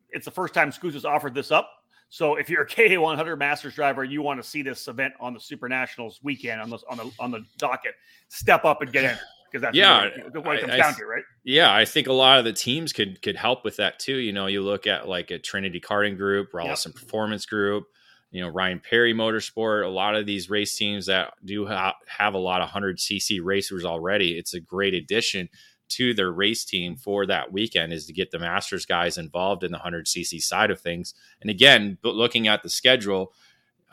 [0.09, 1.69] it's the first time Scoots has offered this up.
[2.11, 5.35] So if you're a KA 100 Masters driver, you want to see this event on
[5.35, 7.93] the Super Nationals weekend on the on the on the docket,
[8.29, 9.17] step up and get in
[9.51, 11.23] because that's Yeah, what it comes I- down to, right?
[11.43, 14.15] Yeah, I think a lot of the teams could could help with that too.
[14.15, 17.85] You know, you look at like a Trinity Karting Group, Rollison Performance Group,
[18.31, 19.85] you know, Ryan Perry Motorsport.
[19.85, 23.39] A lot of these race teams that do ha- have a lot of hundred cc
[23.43, 24.37] racers already.
[24.37, 25.49] It's a great addition
[25.89, 29.71] to their race team for that weekend is to get the Masters guys involved in
[29.71, 31.13] the hundred cc side of things.
[31.41, 33.33] And again, looking at the schedule.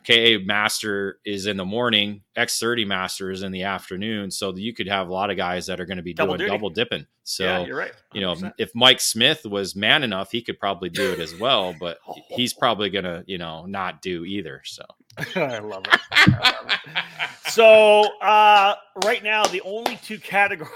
[0.06, 4.30] KA Master is in the morning, X30 Master is in the afternoon.
[4.30, 6.46] So you could have a lot of guys that are going to be Double doing
[6.46, 6.50] duty.
[6.50, 7.06] double dipping.
[7.24, 7.92] So yeah, you're right.
[8.12, 11.74] you know, if Mike Smith was man enough, he could probably do it as well,
[11.80, 11.98] but
[12.30, 14.62] he's probably going to, you know, not do either.
[14.64, 14.84] So,
[15.34, 16.00] I love it.
[16.12, 17.50] I love it.
[17.50, 20.70] So uh, right now, the only two categories.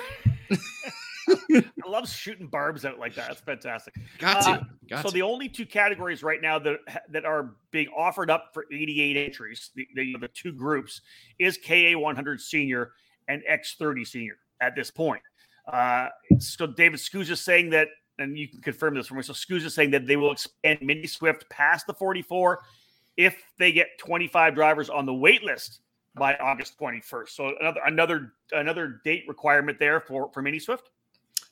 [1.90, 3.28] I love shooting barbs out like that.
[3.28, 3.94] That's fantastic.
[4.18, 5.14] got Uh, got so to.
[5.14, 9.70] the only two categories right now that that are being offered up for 88 entries,
[9.74, 11.00] the, the, the two groups,
[11.38, 12.92] is KA 100 Senior
[13.28, 15.22] and X30 Senior at this point.
[15.66, 19.22] Uh, so David SKUSA saying that, and you can confirm this for me.
[19.22, 22.60] So SKUSA saying that they will expand Mini Swift past the 44
[23.16, 25.80] if they get 25 drivers on the wait list
[26.14, 27.30] by August 21st.
[27.30, 30.88] So another another another date requirement there for for Mini Swift.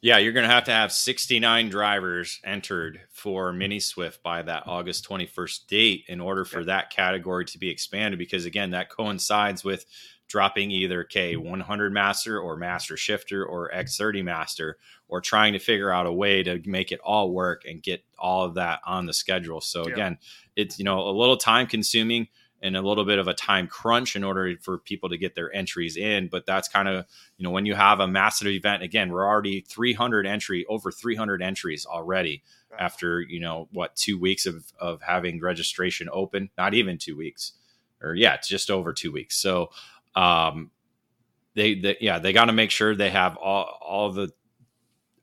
[0.00, 4.64] Yeah, you're going to have to have 69 drivers entered for Mini Swift by that
[4.66, 8.18] August 21st date in order for that category to be expanded.
[8.18, 9.84] Because again, that coincides with
[10.28, 14.76] dropping either K100 Master or Master Shifter or X30 Master,
[15.08, 18.44] or trying to figure out a way to make it all work and get all
[18.44, 19.60] of that on the schedule.
[19.60, 19.94] So Yeah.
[19.94, 20.18] again,
[20.54, 22.28] it's you know a little time consuming
[22.62, 25.54] and a little bit of a time crunch in order for people to get their
[25.54, 26.28] entries in.
[26.28, 29.60] But that's kind of you know when you have a massive event again, we're already
[29.60, 32.42] 300 entry over 300 entries already
[32.78, 37.52] after you know what two weeks of of having registration open, not even two weeks,
[38.02, 39.36] or yeah, it's just over two weeks.
[39.36, 39.70] So
[40.14, 40.70] um,
[41.54, 44.30] they, they yeah they got to make sure they have all all the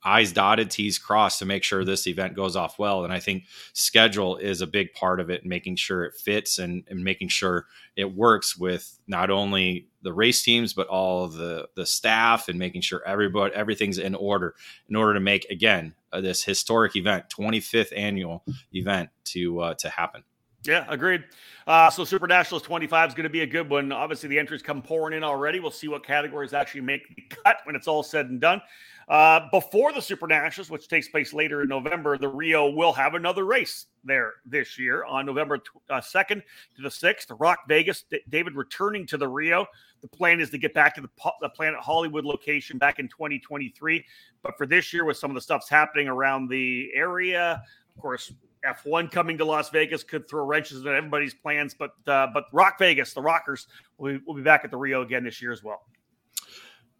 [0.05, 3.03] I's dotted, T's crossed to make sure this event goes off well.
[3.03, 6.83] And I think schedule is a big part of it, making sure it fits and,
[6.87, 7.65] and making sure
[7.95, 12.81] it works with not only the race teams but all the the staff and making
[12.81, 14.53] sure everybody everything's in order
[14.87, 19.89] in order to make again uh, this historic event, 25th annual event to uh, to
[19.89, 20.23] happen.
[20.63, 21.23] Yeah, agreed.
[21.67, 23.91] Uh, so Super Nationals 25 is going to be a good one.
[23.91, 25.59] Obviously, the entries come pouring in already.
[25.59, 28.61] We'll see what categories actually make the cut when it's all said and done.
[29.07, 33.13] Uh, before the Super Nationals, which takes place later in November, the Rio will have
[33.13, 35.59] another race there this year on November
[35.91, 36.41] uh, 2nd
[36.75, 37.27] to the 6th.
[37.39, 39.67] ROK Vegas, D- David returning to the Rio.
[40.01, 44.03] The plan is to get back to the, the Planet Hollywood location back in 2023.
[44.41, 47.61] But for this year, with some of the stuff's happening around the area,
[47.95, 48.33] of course,
[48.65, 51.75] F1 coming to Las Vegas could throw wrenches in everybody's plans.
[51.75, 53.67] But uh, but ROK Vegas, the Rockers,
[53.99, 55.83] will be, will be back at the Rio again this year as well.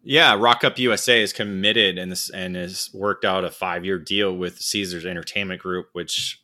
[0.08, 3.98] Yeah, ROK Cup USA is committed and this and has worked out a five year
[3.98, 6.40] deal with Caesars Entertainment Group, which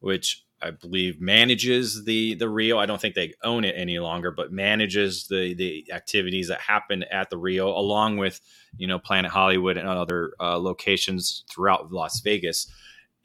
[0.00, 2.78] which I believe manages the the Rio.
[2.78, 7.04] I don't think they own it any longer, but manages the the activities that happen
[7.12, 8.40] at the Rio, along with
[8.78, 12.72] you know Planet Hollywood and other uh, locations throughout Las Vegas.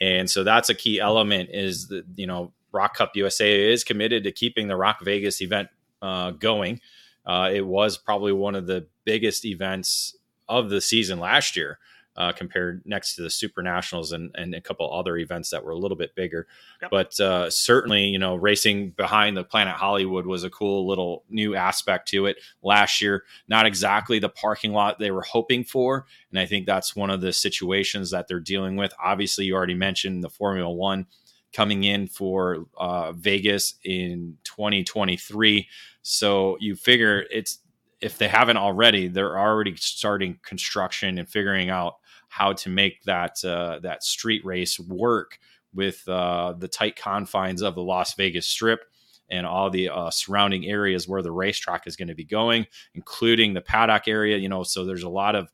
[0.02, 1.52] And so that's a key element.
[1.54, 5.70] Is that you know ROK Cup USA is committed to keeping the ROK Vegas event
[6.02, 6.82] uh, going.
[7.26, 10.16] Uh, it was probably one of the biggest events
[10.48, 11.80] of the season last year,
[12.16, 15.72] uh, compared next to the Super Nationals and, and a couple other events that were
[15.72, 16.46] a little bit bigger.
[16.80, 16.92] Yep.
[16.92, 21.56] But uh, certainly, you know, racing behind the Planet Hollywood was a cool little new
[21.56, 23.24] aspect to it last year.
[23.48, 26.06] Not exactly the parking lot they were hoping for.
[26.30, 28.94] And I think that's one of the situations that they're dealing with.
[29.04, 31.08] Obviously, you already mentioned the Formula One
[31.52, 35.68] coming in for uh, Vegas in 2023.
[36.04, 37.60] So you figure it's
[38.02, 41.96] if they haven't already, they're already starting construction and figuring out
[42.30, 45.40] how to make that uh, that street race work
[45.74, 48.82] with uh, the tight confines of the Las Vegas Strip
[49.30, 53.54] and all the uh, surrounding areas where the racetrack is going to be going, including
[53.54, 54.38] the paddock area.
[54.38, 55.52] You know, so there's a lot of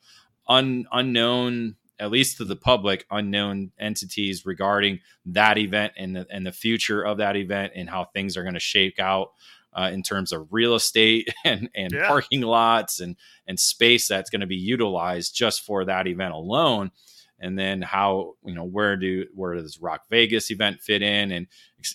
[0.47, 6.45] un- unknown at least to the public, unknown entities regarding that event and the, and
[6.45, 9.31] the future of that event and how things are going to shake out
[9.75, 12.07] uh, in terms of real estate and, and yeah.
[12.07, 13.15] parking lots and,
[13.47, 16.91] and space that's going to be utilized just for that event alone.
[17.37, 21.47] And then how, you know, where do, where does ROK Vegas event fit in and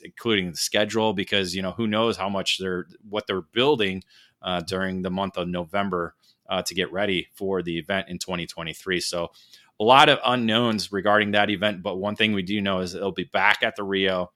[0.05, 1.15] including the schedule?
[1.15, 4.05] Because, you know, who knows how much they're, what they're building
[4.43, 6.15] uh, during the month of November
[6.51, 9.01] uh, to get ready for the event in 2023.
[9.01, 9.31] So
[9.79, 13.13] a lot of unknowns regarding that event, but one thing we do know is it'll
[13.13, 14.31] be back at the Rio.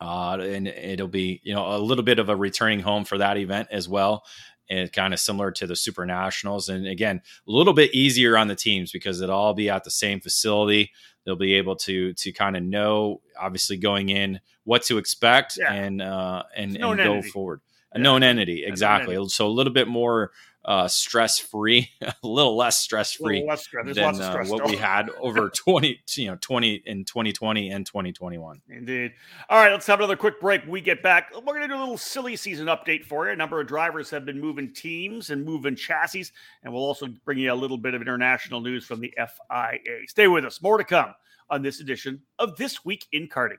[0.00, 3.36] Uh, and it'll be, you know, a little bit of a returning home for that
[3.36, 4.24] event as well.
[4.70, 6.68] And kind of similar to the Super Nationals.
[6.68, 9.90] And again, a little bit easier on the teams because it'll all be at the
[9.90, 10.92] same facility.
[11.24, 15.72] They'll be able to to kind of know, obviously, going in what to expect yeah.
[15.72, 17.60] and uh, and, and go forward.
[17.92, 18.02] A yeah.
[18.04, 19.14] known entity, exactly.
[19.14, 19.34] Known entity.
[19.34, 20.30] So a little bit more
[20.70, 23.44] uh, stress free, a little less stress free
[23.92, 28.62] than uh, what we had over 20, you know, 20 in 2020 and 2021.
[28.68, 29.12] Indeed.
[29.48, 30.64] All right, let's have another quick break.
[30.68, 33.32] we get back, we're going to do a little silly season update for you.
[33.32, 36.26] A number of drivers have been moving teams and moving chassis,
[36.62, 40.06] and we'll also bring you a little bit of international news from the FIA.
[40.06, 40.62] Stay with us.
[40.62, 41.12] More to come
[41.50, 43.58] on this edition of This Week in Karting.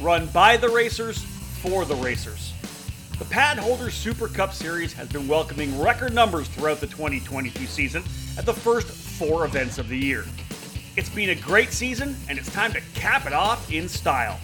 [0.00, 1.22] Run by the racers
[1.62, 2.54] for the racers.
[3.18, 8.02] The Pad Holder Super Cup Series has been welcoming record numbers throughout the 2022 season
[8.38, 10.24] at the first four events of the year.
[10.96, 14.40] It's been a great season, and it's time to cap it off in style.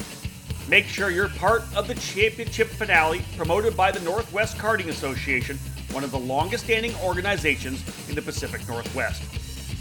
[0.68, 5.58] Make sure you're part of the championship finale promoted by the Northwest Karting Association,
[5.90, 9.22] one of the longest standing organizations in the Pacific Northwest.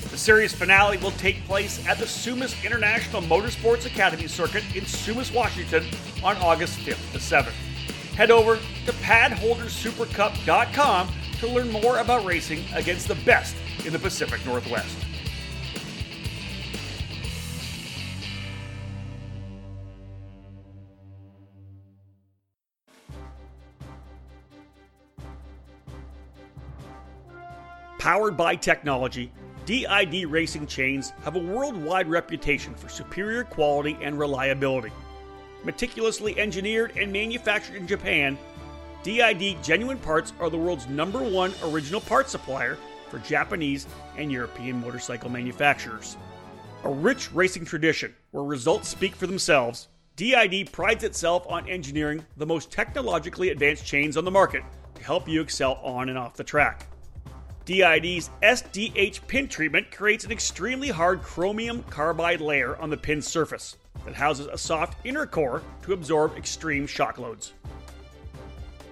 [0.10, 5.34] The series finale will take place at the Sumas International Motorsports Academy Circuit in Sumas,
[5.34, 5.86] Washington
[6.24, 7.52] on August 5th to 7th.
[8.16, 14.40] Head over to padholdersupercup.com to learn more about racing against the best in the Pacific
[14.46, 14.96] Northwest.
[28.00, 29.30] Powered by technology,
[29.66, 34.92] DID racing chains have a worldwide reputation for superior quality and reliability.
[35.64, 38.38] Meticulously engineered and manufactured in Japan,
[39.02, 42.78] DID genuine parts are the world's number one original parts supplier
[43.10, 43.88] for Japanese
[44.18, 46.16] and European motorcycle manufacturers.
[46.84, 52.46] A rich racing tradition where results speak for themselves, DID prides itself on engineering the
[52.46, 54.62] most technologically advanced chains on the market
[54.94, 56.88] to help you excel on and off the track.
[57.66, 63.78] DID's SDH pin treatment creates an extremely hard chromium carbide layer on the pin surface
[64.06, 67.54] that houses a soft inner core to absorb extreme shock loads.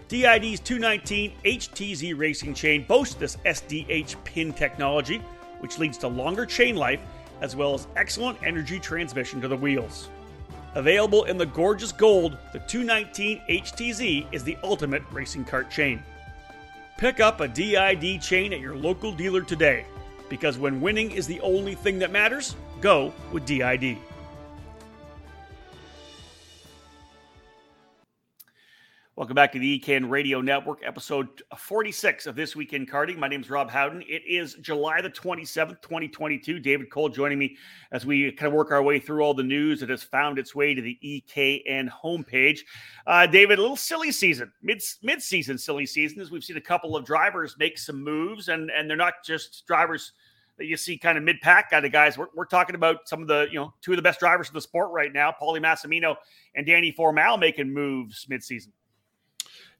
[0.07, 5.19] DID's 219 HTZ racing chain boasts this SDH pin technology,
[5.59, 6.99] which leads to longer chain life
[7.41, 10.09] as well as excellent energy transmission to the wheels.
[10.73, 16.01] Available in the gorgeous gold, the 219 HTZ is the ultimate racing kart chain.
[16.97, 19.85] Pick up a DID chain at your local dealer today,
[20.29, 23.97] because when winning is the only thing that matters, go with DID.
[29.15, 33.15] Welcome back to the EKN Radio Network, episode 46 of This Weekend in Karting.
[33.15, 34.01] My name is Rob Howden.
[34.07, 36.57] It is July the 27th, 2022.
[36.57, 37.55] David Cole joining me
[37.91, 40.55] as we kind of work our way through all the news that has found its
[40.55, 42.61] way to the EKN homepage.
[43.05, 46.61] Uh, David, a little silly season, mid mid season silly season, as we've seen a
[46.61, 50.13] couple of drivers make some moves, and and they're not just drivers
[50.57, 52.17] that you see kind of mid pack kind of guys.
[52.17, 54.55] We're, we're talking about some of the you know two of the best drivers in
[54.55, 56.15] the sport right now, Paulie Massimino
[56.55, 58.73] and Danny Formal making moves mid season.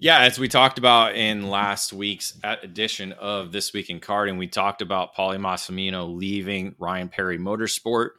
[0.03, 4.47] Yeah, as we talked about in last week's edition of This Week in Karting, we
[4.47, 8.09] talked about Paulie Massimino leaving Ryan Perry Motorsport.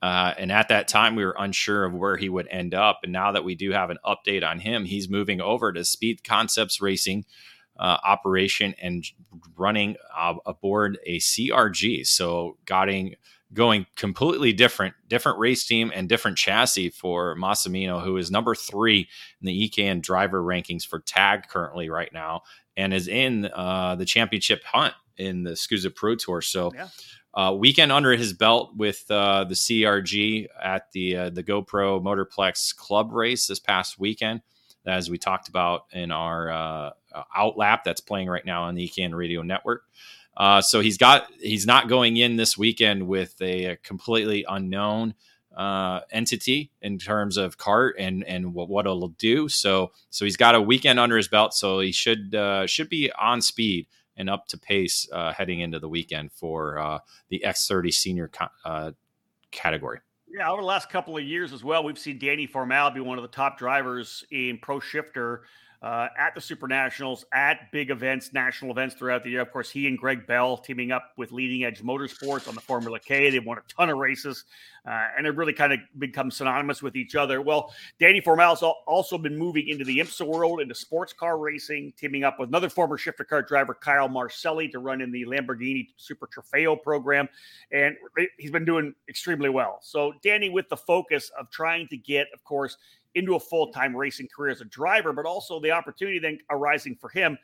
[0.00, 3.00] Uh, and at that time, we were unsure of where he would end up.
[3.02, 6.24] And now that we do have an update on him, he's moving over to Speed
[6.24, 7.26] Concepts Racing
[7.78, 9.04] uh, operation and
[9.54, 12.06] running uh, aboard a CRG.
[12.06, 13.16] So, getting
[13.52, 19.08] going completely different, different race team and different chassis for Massimino, who is number three
[19.40, 22.42] in the EKN driver rankings for tag currently right now,
[22.76, 26.40] and is in uh, the championship hunt in the SKUSA Pro Tour.
[26.40, 26.72] So.
[26.74, 26.88] Yeah.
[27.36, 32.76] Uh, weekend under his belt with uh, the CRG at the uh, the GoPro Motorplex
[32.76, 34.40] Club race this past weekend,
[34.86, 36.90] as we talked about in our uh,
[37.36, 39.82] outlap that's playing right now on the EKN Radio Network.
[40.36, 45.14] Uh, so he's got he's not going in this weekend with a, a completely unknown
[45.56, 49.48] uh, entity in terms of cart and and what, what it'll do.
[49.48, 53.12] So so he's got a weekend under his belt, so he should uh, should be
[53.12, 57.92] on speed and up to pace uh, heading into the weekend for uh, the X30
[57.92, 58.92] senior co- uh,
[59.50, 60.00] category.
[60.28, 63.18] Yeah, over the last couple of years as well, we've seen Danny Formal be one
[63.18, 65.42] of the top drivers in Pro Shifter
[65.84, 69.42] uh, at the Super Nationals, at big events, national events throughout the year.
[69.42, 72.98] Of course, he and Greg Bell teaming up with Leading Edge Motorsports on the Formula
[72.98, 73.28] K.
[73.28, 74.44] They've won a ton of races,
[74.88, 77.42] uh, and they've really kind of become synonymous with each other.
[77.42, 82.24] Well, Danny Formal's also been moving into the IMSA world, into sports car racing, teaming
[82.24, 86.26] up with another former shifter car driver, Kyle Marcelli, to run in the Lamborghini Super
[86.26, 87.28] Trofeo program,
[87.72, 87.94] and
[88.38, 89.80] he's been doing extremely well.
[89.82, 92.78] So, Danny, with the focus of trying to get, of course,
[93.14, 96.96] into a full time racing career as a driver, but also the opportunity then arising
[96.96, 97.38] for him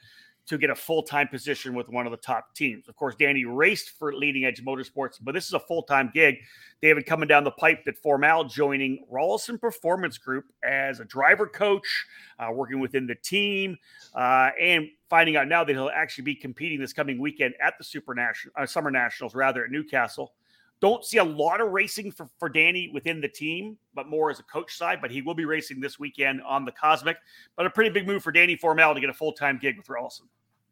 [0.50, 2.88] to get a full time position with one of the top teams.
[2.88, 6.38] Of course, Danny raced for Leading Edge Motorsports, but this is a full time gig.
[6.82, 12.06] David coming down the pipe that Formal joining Rolison Performance Group as a driver coach,
[12.38, 13.78] uh, working within the team,
[14.14, 17.84] uh, and finding out now that he'll actually be competing this coming weekend at the
[17.84, 20.32] Super National uh, Summer Nationals, rather at Newcastle.
[20.80, 24.40] Don't see a lot of racing for, for Danny within the team, but more as
[24.40, 25.00] a coach side.
[25.02, 27.16] But he will be racing this weekend on the Kosmic.
[27.56, 29.86] But a pretty big move for Danny Formal to get a full time gig with
[29.86, 30.22] Rolison.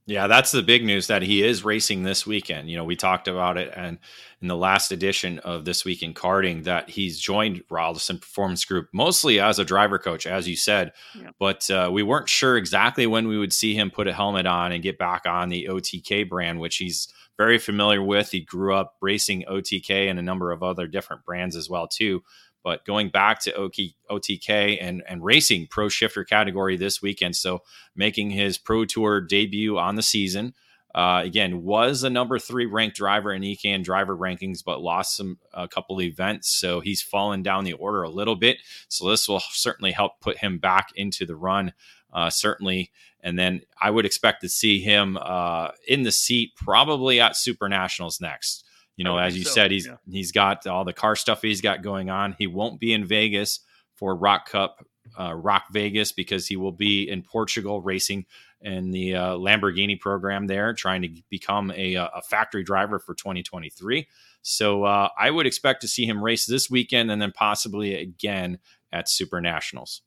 [0.08, 2.70] Yeah, that's the big news that he is racing this weekend.
[2.70, 3.98] You know, we talked about it and
[4.40, 8.88] in the last edition of This Week in Karting that he's joined Rolison Performance Group
[8.94, 10.92] mostly as a driver coach, as you said.
[11.14, 11.28] Yeah.
[11.38, 14.72] But uh, we weren't sure exactly when we would see him put a helmet on
[14.72, 17.08] and get back on the OTK brand, which he's
[17.38, 18.32] very familiar with.
[18.32, 22.22] He grew up racing OTK and a number of other different brands as well too.
[22.64, 23.70] But going back to
[24.10, 27.62] OTK and and racing pro shifter category this weekend, so
[27.94, 30.54] making his pro tour debut on the season.
[30.94, 35.38] Uh, again, was a number three ranked driver in EKN driver rankings, but lost some
[35.52, 38.56] a couple events, so he's fallen down the order a little bit.
[38.88, 41.74] So this will certainly help put him back into the run.
[42.12, 47.20] Uh, certainly, and then I would expect to see him uh, in the seat probably
[47.20, 48.64] at Super Nationals next.
[48.96, 49.96] You know, as you so, said, he's yeah.
[50.10, 52.34] he's got all the car stuff he's got going on.
[52.36, 53.60] He won't be in Vegas
[53.94, 54.84] for ROK Cup,
[55.18, 58.26] uh, ROK Vegas, because he will be in Portugal racing
[58.60, 63.14] in the uh, Lamborghini program there, trying to become a, uh, a factory driver for
[63.14, 64.08] 2023.
[64.42, 68.58] So uh, I would expect to see him race this weekend and then possibly again
[68.90, 70.02] at Super Nationals.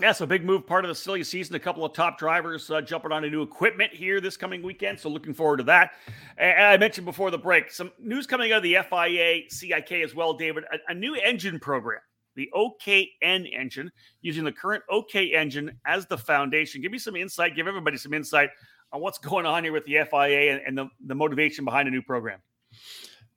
[0.00, 1.56] Yeah, so big move, part of the silly season.
[1.56, 5.00] A couple of top drivers uh, jumping onto new equipment here this coming weekend.
[5.00, 5.92] So looking forward to that.
[6.36, 10.14] And I mentioned before the break some news coming out of the FIA, CIK as
[10.14, 10.64] well, David.
[10.70, 12.00] A, a new engine program
[12.36, 13.90] the OKN engine,
[14.20, 16.82] using the current OK engine as the foundation.
[16.82, 18.50] Give me some insight, give everybody some insight
[18.92, 21.90] on what's going on here with the FIA and, and the, the motivation behind a
[21.90, 22.40] new program.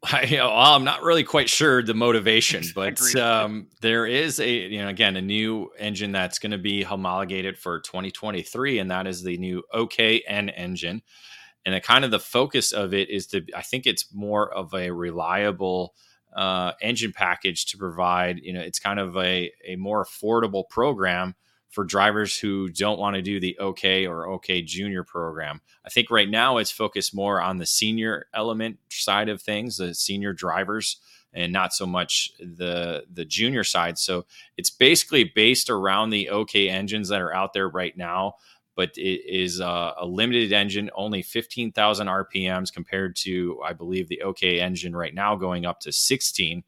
[0.11, 4.39] I, you know, well, I'm not really quite sure the motivation, but um, there is
[4.39, 8.91] a, you know, again, a new engine that's going to be homologated for 2023, and
[8.91, 11.01] that is the new OKN engine.
[11.65, 14.73] And the kind of the focus of it is to, I think it's more of
[14.73, 15.93] a reliable
[16.33, 21.35] uh, engine package to provide, you know, it's kind of a, a more affordable program
[21.69, 25.61] for drivers who don't want to do the OK or OK Junior program.
[25.85, 29.93] I think right now it's focused more on the senior element side of things, the
[29.93, 30.97] senior drivers,
[31.31, 33.97] and not so much the the junior side.
[33.99, 34.25] So
[34.57, 38.35] it's basically based around the OK engines that are out there right now.
[38.75, 44.21] But it is a, a limited engine, only 15,000 RPMs compared to, I believe, the
[44.21, 46.63] OK engine right now going up to 16.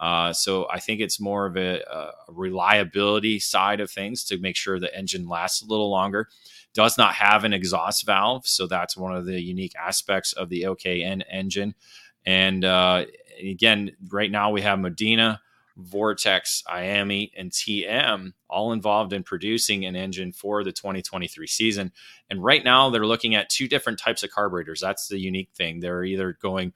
[0.00, 4.56] Uh, so I think it's more of a, a, reliability side of things to make
[4.56, 6.28] sure the engine lasts a little longer.
[6.72, 10.62] Does not have an exhaust valve, so that's one of the unique aspects of the
[10.62, 11.74] OKN engine.
[12.24, 13.04] And uh,
[13.42, 15.40] again, right now we have Modena,
[15.76, 21.92] Vortex, IAME, and TM all involved in producing an engine for the 2023 season.
[22.28, 24.80] And right now they're looking at two different types of carburetors.
[24.80, 25.80] That's the unique thing.
[25.80, 26.72] They're either going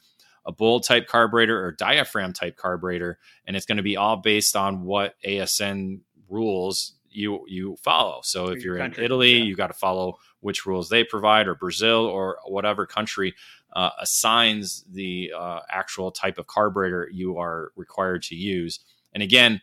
[0.47, 4.57] a bull type carburetor or diaphragm type carburetor, and it's going to be all based
[4.57, 8.21] on what ASN rules you you follow.
[8.23, 9.45] So if you're country, in Italy, yeah.
[9.45, 13.35] you got to follow which rules they provide, or Brazil, or whatever country
[13.73, 18.81] uh, assigns the uh, actual type of carburetor you are required to use.
[19.13, 19.63] And again,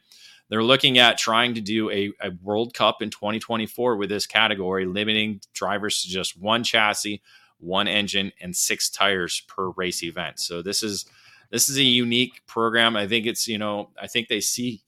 [0.50, 4.86] they're looking at trying to do a, a World Cup in 2024 with this category,
[4.86, 7.22] limiting drivers to just one chassis
[7.62, 10.40] one engine, and six tires per race event.
[10.40, 11.06] So this is
[11.52, 12.96] this is a unique program.
[12.96, 14.84] I think it's you know I think they see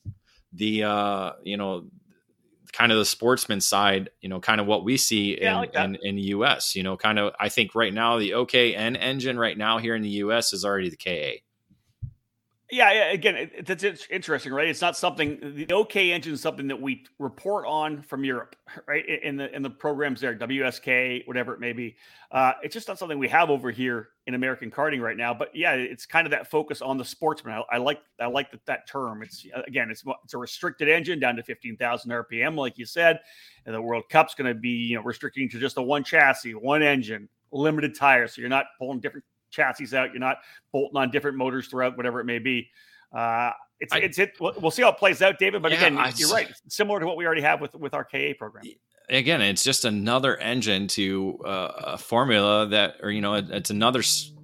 [0.51, 1.85] the uh, you know
[2.73, 5.75] kind of the sportsman side, you know, kind of what we see yeah, in, like
[5.75, 9.37] in, in the US, you know, kind of, I think right now the OKN engine
[9.37, 11.42] right now here in the US is already the KA.
[12.73, 14.67] Yeah, yeah again, it, it's, it's, interesting, right?
[14.67, 18.55] It's not something the OK engine is something that we report on from Europe,
[18.87, 19.05] right?
[19.05, 21.95] In the in the programs there, WSK, whatever it may be.
[22.31, 25.35] Uh, it's just not something we have over here in American karting right now.
[25.35, 27.53] But yeah, it's kind of that focus on the sportsman.
[27.53, 29.21] I, I like I like that, that term.
[29.21, 33.19] It's again, it's it's a restricted engine down to fifteen thousand RPM, like you said.
[33.67, 36.55] And the World Cup's going to be you know restricting to just a one chassis,
[36.55, 40.11] one engine, limited tires, so you're not pulling different chassis out.
[40.11, 40.37] You're not
[40.71, 42.69] bolting on different motors throughout, whatever it may be.
[43.15, 44.33] Uh, it's I, it's it.
[44.39, 45.61] We'll see how it plays out, David.
[45.61, 46.49] But yeah, again, I, you're right.
[46.49, 48.63] It's similar to what we already have with with our KA program.
[49.09, 54.01] Again, it's just another engine to uh, a formula that, or you know, it's another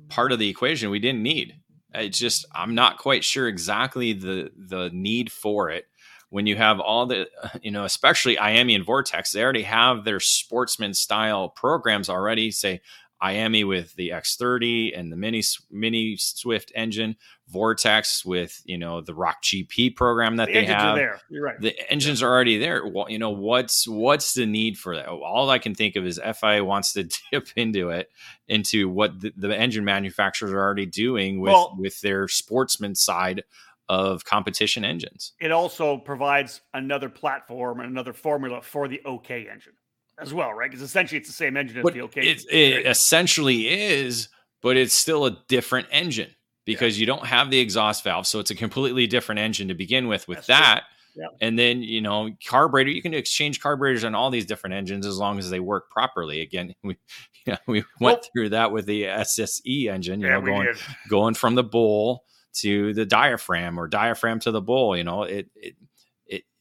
[0.10, 1.56] part of the equation we didn't need.
[1.94, 5.86] It's just I'm not quite sure exactly the the need for it
[6.30, 7.28] when you have all the
[7.62, 12.82] you know especially IAME and Vortex they already have their sportsman style programs already say
[13.22, 17.18] IAME with the X30 and the mini mini Swift engine,
[17.48, 20.96] Vortex with you know the ROK GP program that the they have.
[20.96, 21.20] there.
[21.30, 21.60] You're right.
[21.60, 22.88] The engines are already there.
[22.88, 25.08] Well, you know what's what's the need for that?
[25.08, 28.10] All I can think of is FIA wants to dip into it,
[28.48, 33.44] into what the, the engine manufacturers are already doing with well, with their sportsman side
[33.90, 35.34] of competition engines.
[35.42, 39.74] It also provides another platform and another formula for the OK engine
[40.22, 40.70] as well, right?
[40.70, 42.10] Because essentially it's the same engine as but the.
[42.16, 44.30] It, it essentially is,
[44.62, 46.32] but it's still a different engine
[46.66, 47.02] because yeah.
[47.02, 50.28] you don't have the exhaust valve, so it's a completely different engine to begin with.
[50.28, 50.84] With That's that.
[51.16, 51.28] Yeah.
[51.42, 55.18] And then you know carburetor, you can exchange carburetors on all these different engines as
[55.18, 56.42] long as they work properly.
[56.42, 56.98] Again, we
[57.46, 60.22] you know, we went through that with the SSE engine.
[60.22, 60.78] You yeah, know, going did.
[61.10, 65.50] going from the bowl to the diaphragm or diaphragm to the bowl, You know, it,
[65.56, 65.76] it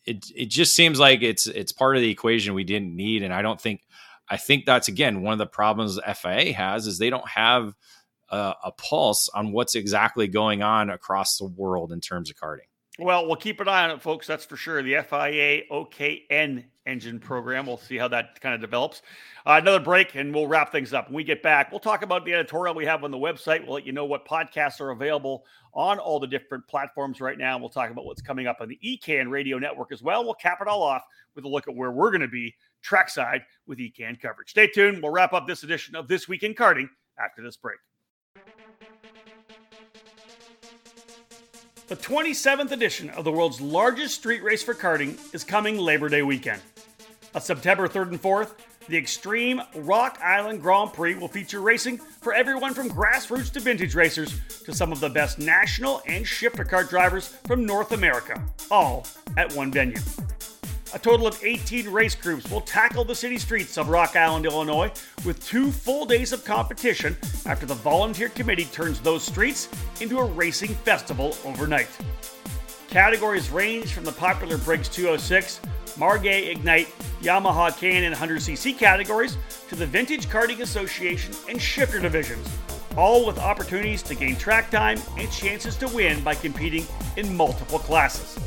[0.09, 3.33] it it just seems like it's it's part of the equation we didn't need, and
[3.33, 3.83] I don't think
[4.29, 7.75] I think that's again one of the problems the FIA has is they don't have
[8.31, 12.69] a, a pulse on what's exactly going on across the world in terms of karting.
[13.01, 14.27] Well, we'll keep an eye on it, folks.
[14.27, 14.83] That's for sure.
[14.83, 17.67] The FIA OKN engine program.
[17.67, 19.03] We'll see how that kind of develops.
[19.47, 21.07] Uh, another break, and we'll wrap things up.
[21.07, 23.65] When we get back, we'll talk about the editorial we have on the website.
[23.65, 25.45] We'll let you know what podcasts are available
[25.75, 27.57] on all the different platforms right now.
[27.57, 30.25] We'll talk about what's coming up on the EKN radio network as well.
[30.25, 31.05] We'll cap it all off
[31.37, 34.51] with a look at where we're going to be trackside with EKN coverage.
[34.51, 35.01] Stay tuned.
[35.01, 37.79] We'll wrap up this edition of This Week in Karting after this break.
[41.89, 46.21] The 27th edition of the world's largest street race for karting is coming Labor Day
[46.21, 46.61] weekend.
[47.35, 48.51] On September 3rd and 4th,
[48.89, 53.95] the Extreme Rock Island Grand Prix will feature racing for everyone from grassroots to vintage
[53.95, 58.39] racers to some of the best national and shifter kart drivers from North America,
[58.71, 59.07] all
[59.39, 59.97] at one venue.
[60.95, 64.91] A total of 18 race groups will tackle the city streets of Rock Island, Illinois,
[65.23, 67.15] with two full days of competition
[67.45, 69.69] after the volunteer committee turns those streets
[70.01, 71.91] into a racing festival overnight.
[72.89, 75.61] Categories range from the popular Briggs 206,
[75.99, 76.89] Margay Ignite,
[77.21, 79.37] Yamaha Can-Am 100cc categories
[79.69, 82.49] to the Vintage Karting Association and Shifter divisions,
[82.97, 86.87] all with opportunities to gain track time and chances to win by competing
[87.19, 88.39] in multiple classes.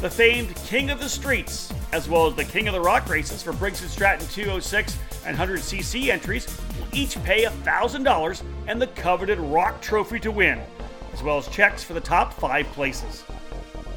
[0.00, 3.42] The famed King of the Streets, as well as the King of the Rock races
[3.42, 4.96] for Briggs & Stratton 206
[5.26, 6.46] and 100cc entries,
[6.78, 10.60] will each pay $1,000 and the coveted Rock Trophy to win,
[11.12, 13.24] as well as checks for the top five places.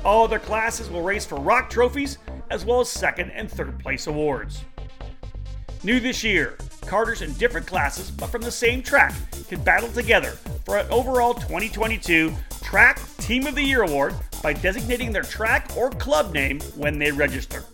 [0.04, 2.18] All other classes will race for Rock trophies
[2.50, 4.64] as well as second and third place awards.
[5.84, 9.14] New this year, karters in different classes but from the same track
[9.48, 10.32] can battle together
[10.66, 15.90] for an overall 2022 Track Team of the Year award by designating their track or
[15.90, 17.66] club name when they register.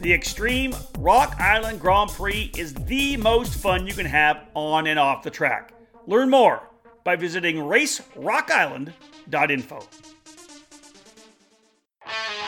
[0.00, 4.98] The Extreme Rock Island Grand Prix is the most fun you can have on and
[4.98, 5.72] off the track.
[6.06, 6.60] Learn more
[7.04, 9.86] by visiting racerockisland.info.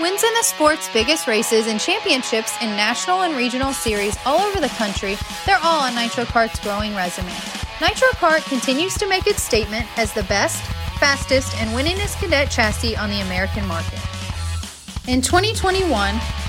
[0.03, 4.61] Wins in the sport's biggest races and championships in national and regional series all over
[4.61, 7.31] the country, they're all on Nitro Kart's growing resume.
[7.81, 10.61] Nitro Kart continues to make its statement as the best,
[10.99, 14.01] fastest, and winningest cadet chassis on the American market.
[15.07, 15.87] In 2021,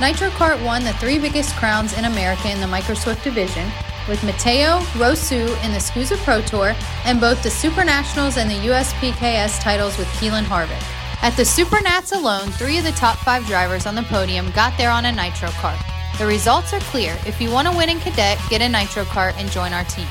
[0.01, 3.69] Nitro Kart won the three biggest crowns in America in the Micro Swift division,
[4.09, 6.73] with Mateo Rosu in the SKUSA Pro Tour
[7.05, 11.02] and both the Super Nationals and the USPKS titles with Keelan Harvick.
[11.23, 14.77] At the Super Nats alone, three of the top five drivers on the podium got
[14.77, 15.79] there on a Nitro car.
[16.17, 17.17] The results are clear.
[17.25, 20.07] If you want to win in cadet, get a Nitro Kart and join our team.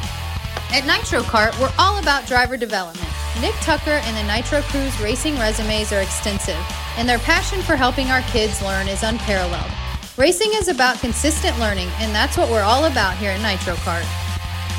[0.73, 3.11] At Nitro Kart, we're all about driver development.
[3.43, 6.57] Nick Tucker and the Nitro Crew's racing resumes are extensive,
[6.97, 9.71] and their passion for helping our kids learn is unparalleled.
[10.17, 14.09] Racing is about consistent learning, and that's what we're all about here at Nitro Kart.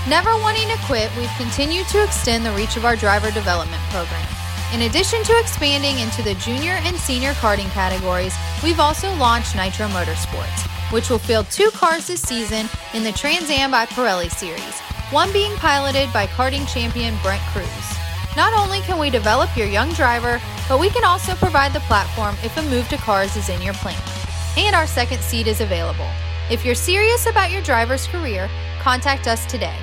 [0.10, 4.43] Never wanting to quit, we've continued to extend the reach of our driver development program.
[4.74, 9.86] In addition to expanding into the junior and senior karting categories, we've also launched Nitro
[9.90, 14.80] Motorsports, which will field two cars this season in the Trans Am by Pirelli series,
[15.12, 17.68] one being piloted by karting champion Brent Crews.
[18.36, 22.36] Not only can we develop your young driver, but we can also provide the platform
[22.44, 24.02] if a move to cars is in your plan.
[24.58, 26.10] And our second seat is available.
[26.50, 28.50] If you're serious about your driver's career,
[28.82, 29.78] contact us today.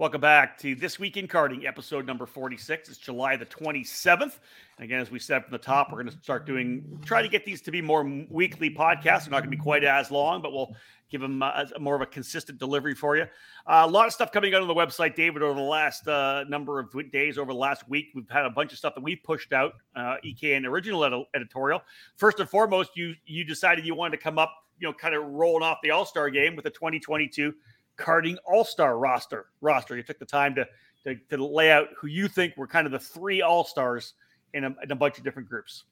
[0.00, 2.88] Welcome back to This Week in Karting, episode number 46.
[2.88, 4.38] It's July the 27th.
[4.78, 7.28] And again, as we said from the top, we're going to start doing, try to
[7.28, 9.24] get these to be more weekly podcasts.
[9.24, 10.74] They're not going to be quite as long, but we'll
[11.10, 13.24] give them uh, more of a consistent delivery for you.
[13.66, 16.44] Uh, a lot of stuff coming out on the website, David, over the last uh,
[16.48, 18.06] number of days, over the last week.
[18.14, 21.82] We've had a bunch of stuff that we pushed out, uh, EKN original ed- editorial.
[22.16, 25.24] First and foremost, you you decided you wanted to come up, you know, kind of
[25.24, 27.52] rolling off the All Star game with the 2022
[28.00, 29.46] karting All Star roster.
[29.60, 29.96] Roster.
[29.96, 30.66] You took the time to,
[31.04, 34.14] to, to lay out who you think were kind of the three All Stars
[34.54, 35.84] in a, in a bunch of different groups.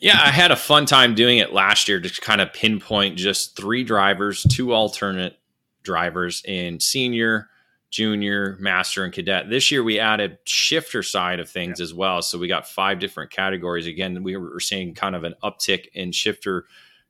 [0.00, 3.56] Yeah, I had a fun time doing it last year to kind of pinpoint just
[3.56, 5.38] three drivers, two alternate
[5.82, 7.48] drivers in senior,
[7.90, 9.48] junior, master, and cadet.
[9.48, 11.84] This year we added shifter side of things yeah.
[11.84, 12.20] as well.
[12.20, 13.86] So we got five different categories.
[13.86, 16.66] Again, we were seeing kind of an uptick in shifter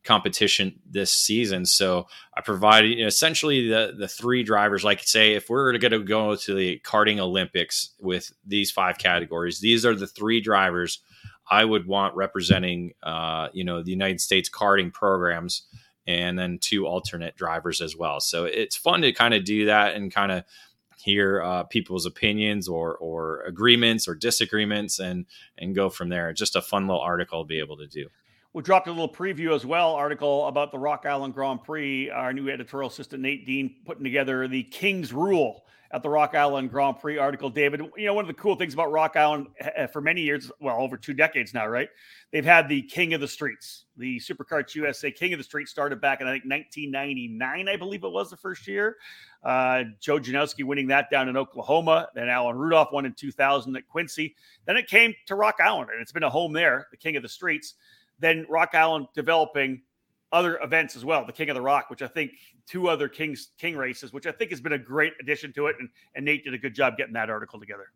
[0.06, 1.66] competition this season.
[1.66, 4.84] So I provided you know, essentially the the three drivers.
[4.84, 9.60] Like say, if we're going to go to the karting Olympics with these five categories,
[9.60, 11.00] these are the three drivers
[11.48, 15.62] I would want representing, uh, you know, the United States karting programs,
[16.06, 18.20] and then two alternate drivers as well.
[18.20, 20.44] So it's fun to kind of do that and kind of
[20.98, 25.26] hear uh, people's opinions or or agreements or disagreements and
[25.58, 26.32] and go from there.
[26.32, 28.08] Just a fun little article to be able to do.
[28.56, 32.08] We dropped a little preview as well, article about the Rock Island Grand Prix.
[32.08, 36.70] Our new editorial assistant Nate Dean putting together the King's Rule at the Rock Island
[36.70, 37.50] Grand Prix article.
[37.50, 40.22] David, you know one of the cool things about Rock Island eh, eh, for many
[40.22, 41.90] years, well over two decades now, right?
[42.32, 46.00] They've had the King of the Streets, the Superkarts USA King of the Streets started
[46.00, 48.96] back in I think 1999, I believe it was the first year.
[49.44, 52.08] Uh, Joe Janowski winning that down in Oklahoma.
[52.14, 54.34] Then Alan Rudolph won in 2000 at Quincy.
[54.64, 57.22] Then it came to Rock Island, and it's been a home there, the King of
[57.22, 57.74] the Streets
[58.18, 59.82] then Rock Island developing
[60.32, 62.32] other events as well, the King of the Rock, which I think
[62.66, 65.76] two other Kings King races, which I think has been a great addition to it.
[65.78, 67.92] And, and Nate did a good job getting that article together.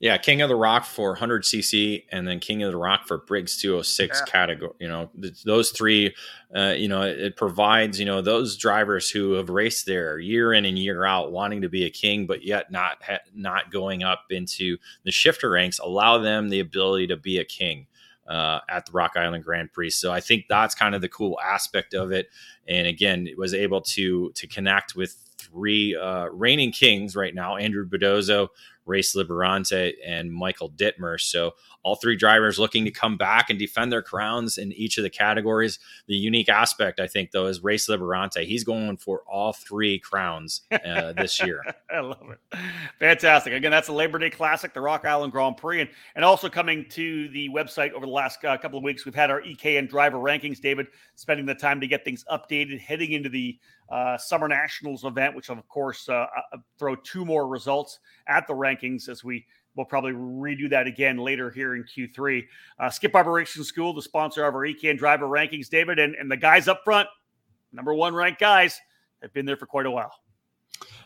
[0.00, 3.60] Yeah, King of the Rock for 100cc, and then King of the Rock for Briggs
[3.60, 4.30] 206 yeah.
[4.30, 4.72] category.
[4.80, 6.14] You know, th- those three.
[6.54, 10.52] Uh, you know, it, it, provides you know those drivers who have raced there year
[10.52, 14.02] in and year out, wanting to be a king, but yet not ha- not going
[14.02, 17.86] up into the shifter ranks, allow them the ability to be a king.
[18.32, 19.90] Uh, at the Rock Island Grand Prix.
[19.90, 22.30] So I think that's kind of the cool aspect of it.
[22.66, 25.14] And again, it was able to to connect with
[25.46, 28.48] three uh, reigning kings right now: Andrew Bedozo,
[28.84, 31.20] Race Liberante, and Michael Dittmer.
[31.20, 35.04] So all three drivers looking to come back and defend their crowns in each of
[35.04, 35.78] the categories.
[36.06, 38.44] The unique aspect, I think, though, is Race Liberante.
[38.44, 41.62] He's going for all three crowns uh, this year.
[41.92, 42.58] I love it.
[42.98, 43.52] Fantastic.
[43.52, 46.86] Again, that's the Labor Day Classic, the Rock Island Grand Prix, and, and also coming
[46.90, 50.18] to the website over the last uh, couple of weeks, we've had our EKN driver
[50.18, 50.60] rankings.
[50.60, 53.58] David spending the time to get things updated, heading into the
[53.90, 58.54] uh, Summer Nationals event, which of course uh, uh, throw two more results at the
[58.54, 62.44] rankings as we will probably redo that again later here in Q3.
[62.78, 66.36] Uh, Skip Operation School, the sponsor of our EKN driver rankings, David, and, and the
[66.36, 67.08] guys up front,
[67.72, 68.78] number one ranked guys,
[69.22, 70.12] have been there for quite a while.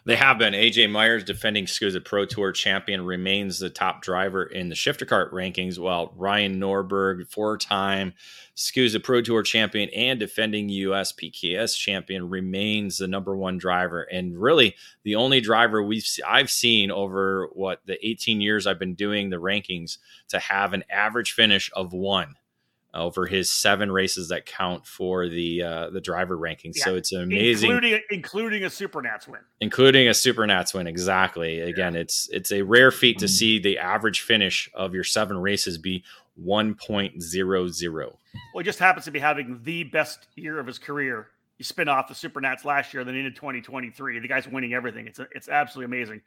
[0.06, 0.54] They have been.
[0.54, 5.32] AJ Myers, defending SKUSA Pro Tour champion, remains the top driver in the shifter cart
[5.32, 8.14] rankings, while Ryan Norberg, four time
[8.54, 14.02] SKUSA Pro Tour champion and defending USPKS champion, remains the number one driver.
[14.02, 18.94] And really, the only driver we've I've seen over what the 18 years I've been
[18.94, 19.98] doing the rankings
[20.28, 22.36] to have an average finish of one
[22.96, 26.74] over his seven races that count for the uh, the driver rankings.
[26.76, 26.84] Yeah.
[26.84, 30.86] So it's amazing, including including a Supernats win, including a Supernats win.
[30.86, 31.60] Exactly.
[31.60, 35.78] Again, it's it's a rare feat to see the average finish of your seven races
[35.78, 38.18] be one point zero zero.
[38.52, 41.28] Well, he just happens to be having the best year of his career
[41.58, 44.18] you spin off the Super Nats last year, then into 2023.
[44.18, 45.06] The guy's winning everything.
[45.06, 46.20] It's a, it's absolutely amazing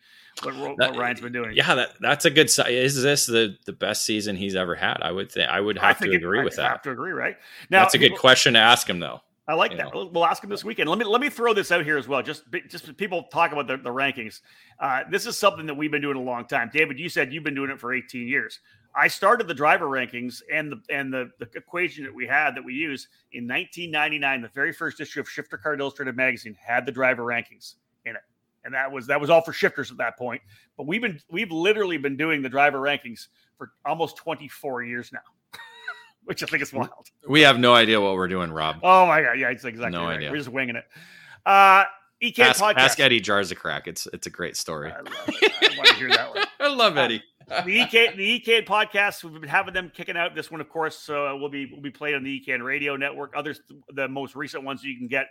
[0.43, 1.55] what, what that, Ryan's been doing.
[1.55, 2.49] Yeah, that, that's a good.
[2.67, 4.97] Is this the, the best season he's ever had?
[5.01, 5.49] I would think.
[5.49, 6.71] I would have I to agree it, with I that.
[6.71, 7.38] Have to agree, right?
[7.69, 9.21] Now that's a good question to ask him, though.
[9.50, 9.91] I like that.
[9.91, 10.12] Know.
[10.14, 10.91] We'll ask him this weekend.
[10.91, 12.22] Let me let me throw this out here as well.
[12.22, 14.41] Just just people talk about the, the rankings.
[14.80, 16.70] Uh, this is something that we've been doing a long time.
[16.72, 18.60] David, you said you've been doing it for 18 years.
[18.95, 22.64] I started the driver rankings and the and the, the equation that we had that
[22.64, 24.43] we use in 1999.
[24.43, 27.74] The very first issue of Shifter Kart Illustrated magazine had the driver rankings
[28.06, 28.22] in it,
[28.66, 30.43] and that was that was all for shifters at that point.
[30.78, 35.20] But we've been we've literally been doing the driver rankings for almost 24 years now.
[36.30, 37.09] Which I think is wild.
[37.27, 38.77] We have no idea what we're doing, Rob.
[38.84, 40.17] Oh my god, yeah, it's exactly no right.
[40.17, 40.30] Idea.
[40.30, 40.86] We're just winging it.
[41.43, 41.86] Uh,
[42.21, 42.77] EK ask, podcast.
[42.77, 43.88] Ask Eddie crack.
[43.88, 44.91] It's it's a great story.
[44.91, 46.45] I, love I want to hear that one.
[46.59, 47.23] I love uh, Eddie
[47.65, 50.36] the EK the EK podcast we've been having them kicking out.
[50.36, 53.34] This one, of course, so will be will be played on the EKN Radio Network.
[53.36, 53.61] Others,
[53.93, 55.27] the most recent ones you can get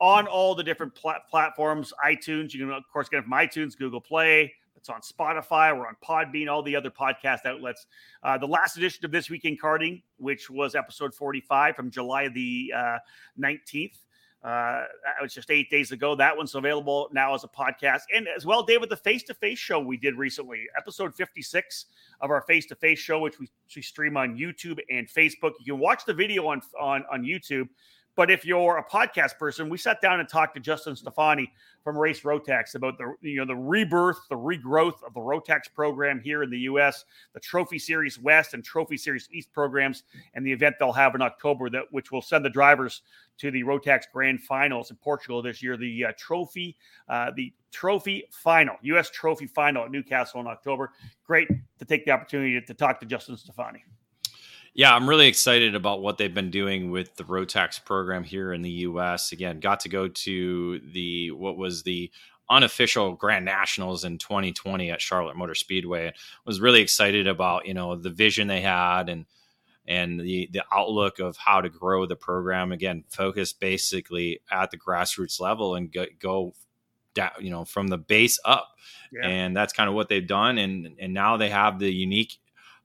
[0.00, 1.92] on all the different plat- platforms.
[2.04, 4.54] iTunes, you can of course get it from iTunes, Google Play.
[4.86, 5.76] It's on Spotify.
[5.76, 7.86] We're on Podbean, all the other podcast outlets.
[8.22, 12.28] Uh, the last edition of this week in karting, which was episode 45 from July
[12.28, 12.98] the uh,
[13.40, 13.96] 19th.
[14.44, 14.84] Uh,
[15.18, 16.14] it was just eight days ago.
[16.14, 18.02] That one's available now as a podcast.
[18.14, 21.86] And as well, David, the face to face show we did recently, episode 56
[22.20, 25.54] of our face to face show, which we, we stream on YouTube and Facebook.
[25.58, 27.68] You can watch the video on, on, on YouTube.
[28.16, 31.52] But if you're a podcast person, we sat down and talked to Justin Stefani
[31.84, 36.18] from Race Rotax about the you know the rebirth, the regrowth of the Rotax program
[36.18, 37.04] here in the U.S.,
[37.34, 40.04] the Trophy Series West and Trophy Series East programs,
[40.34, 43.02] and the event they'll have in October that which will send the drivers
[43.38, 45.76] to the Rotax Grand Finals in Portugal this year.
[45.76, 46.74] The uh, trophy,
[47.10, 49.10] uh, the Trophy Final, U.S.
[49.10, 50.92] Trophy Final at Newcastle in October.
[51.26, 51.48] Great
[51.78, 53.84] to take the opportunity to, to talk to Justin Stefani.
[54.76, 58.60] Yeah, I'm really excited about what they've been doing with the Rotax program here in
[58.60, 59.32] the U.S.
[59.32, 62.10] Again, got to go to the what was the
[62.50, 66.08] unofficial Grand Nationals in 2020 at Charlotte Motor Speedway.
[66.08, 69.24] And was really excited about you know the vision they had and
[69.88, 72.70] and the the outlook of how to grow the program.
[72.70, 76.52] Again, focus basically at the grassroots level and go, go
[77.14, 78.76] down, you know, from the base up.
[79.10, 79.26] Yeah.
[79.26, 80.58] And that's kind of what they've done.
[80.58, 82.36] And and now they have the unique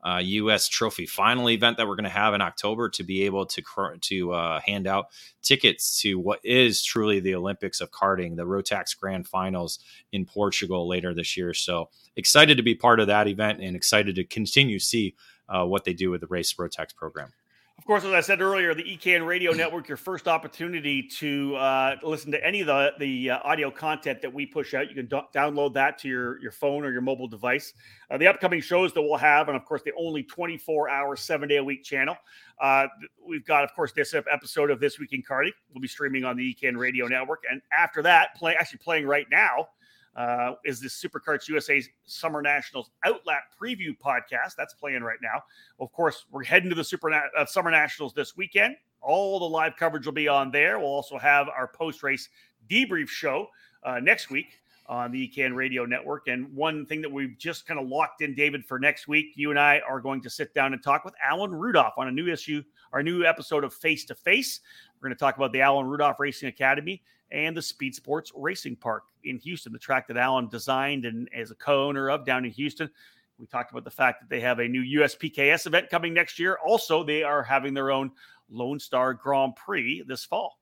[0.03, 0.67] uh, U.S.
[0.67, 3.61] Trophy Final event that we're going to have in October to be able to
[4.01, 5.07] to uh, hand out
[5.41, 9.79] tickets to what is truly the Olympics of karting, the Rotax Grand Finals
[10.11, 11.53] in Portugal later this year.
[11.53, 15.15] So excited to be part of that event and excited to continue see
[15.49, 17.33] uh, what they do with the Race Rotax program.
[17.81, 21.95] Of course, as I said earlier, the EKN Radio Network, your first opportunity to uh,
[22.03, 24.87] listen to any of the, the uh, audio content that we push out.
[24.87, 27.73] You can do- download that to your, your phone or your mobile device.
[28.11, 31.49] Uh, the upcoming shows that we'll have, and of course, the only 24 hour, seven
[31.49, 32.15] day a week channel.
[32.61, 32.85] Uh,
[33.27, 35.49] we've got, of course, this episode of This Week in Karting.
[35.73, 37.45] We'll be streaming on the EKN Radio Network.
[37.49, 39.69] And after that, play, actually playing right now,
[40.15, 44.55] uh, is this SuperKarts USA Summer Nationals Outlap Preview podcast.
[44.57, 45.41] That's playing right now.
[45.79, 48.75] Of course, we're heading to the Super uh, Summer Nationals this weekend.
[49.01, 50.79] All the live coverage will be on there.
[50.79, 52.29] We'll also have our post race
[52.69, 53.47] debrief show
[53.83, 56.27] uh, next week on the EKN Radio Network.
[56.27, 59.49] And one thing that we've just kind of locked in, David, for next week, you
[59.49, 62.27] and I are going to sit down and talk with Alan Rudolph on a new
[62.27, 64.59] issue, our new episode of Face to Face.
[64.95, 67.01] We're going to talk about the Alan Rudolph Racing Academy
[67.31, 71.51] and the Speed Sports Racing Park in Houston, the track that Alan designed and as
[71.51, 72.89] a co-owner of down in Houston.
[73.37, 76.59] We talked about the fact that they have a new USPKS event coming next year.
[76.63, 78.11] Also, they are having their own
[78.49, 80.59] Lone Star Grand Prix this fall.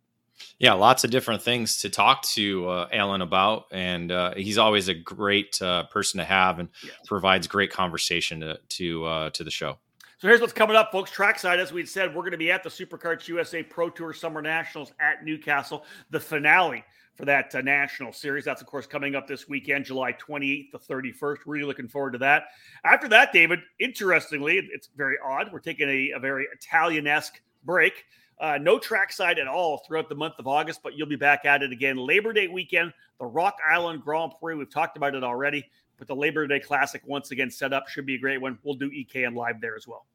[0.57, 4.87] Yeah, lots of different things to talk to uh, Alan about, and uh, he's always
[4.87, 6.93] a great uh, person to have, and yes.
[7.05, 9.77] provides great conversation to to, uh, to the show.
[10.19, 11.11] So here's what's coming up, folks.
[11.11, 14.41] Trackside, as we said, we're going to be at the SuperKarts USA Pro Tour Summer
[14.41, 16.83] Nationals at Newcastle, the finale
[17.15, 18.43] for that uh, national series.
[18.43, 21.37] That's, of course, coming up this weekend, July 28th to 31st.
[21.45, 22.47] Really looking forward to that.
[22.83, 25.53] After that, David, interestingly, it's very odd.
[25.53, 28.03] We're taking a, a very Italian esque break.
[28.41, 31.63] Uh, no trackside at all throughout the month of August, but you'll be back at
[31.63, 31.95] it again.
[31.95, 32.91] Labor Day weekend,
[33.21, 34.55] the Rock Island Grand Prix.
[34.55, 35.65] We've talked about it already,
[35.99, 38.57] but the Labor Day Classic once again set up should be a great one.
[38.63, 40.05] We'll do EKN live there as well.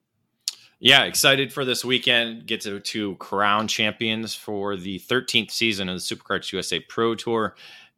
[0.80, 2.47] Yeah, excited for this weekend.
[2.47, 7.55] Get to, to crown champions for the 13th season of the SuperKarts USA Pro Tour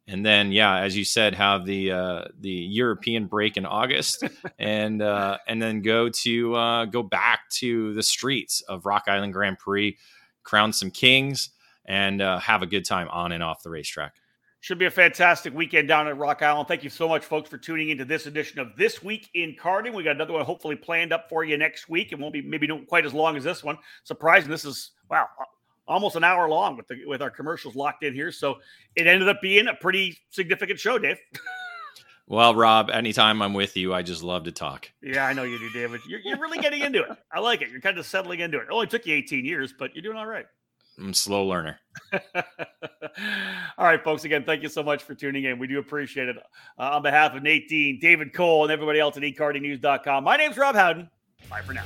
[0.07, 4.23] and then yeah as you said have the uh, the european break in august
[4.59, 9.33] and uh, and then go to uh, go back to the streets of rock island
[9.33, 9.97] grand prix
[10.43, 11.49] crown some kings
[11.85, 14.15] and uh, have a good time on and off the racetrack
[14.59, 16.67] should be a fantastic weekend down at Rock Island.
[16.67, 19.93] Thank you so much, folks, for tuning into this edition of This Week in Karting.
[19.93, 22.11] We got another one hopefully planned up for you next week.
[22.11, 23.77] It won't be maybe not quite as long as this one.
[24.03, 25.27] Surprising, this is wow,
[25.87, 28.31] almost an hour long with the with our commercials locked in here.
[28.31, 28.57] So
[28.95, 31.17] it ended up being a pretty significant show, Dave.
[32.27, 34.91] well, Rob, anytime I'm with you, I just love to talk.
[35.01, 36.01] Yeah, I know you do, David.
[36.07, 37.17] You're, you're really getting into it.
[37.31, 37.69] I like it.
[37.69, 38.63] You're kind of settling into it.
[38.63, 40.45] It only took you 18 years, but you're doing all right.
[40.99, 41.79] I'm slow learner.
[42.13, 44.23] all right, folks.
[44.23, 45.59] Again, thank you so much for tuning in.
[45.59, 46.37] We do appreciate it.
[46.77, 50.57] Uh, on behalf of Nate Dean, David Cole, and everybody else at ekartingnews.com, my name's
[50.57, 51.09] Rob Howden.
[51.49, 51.85] Bye for now.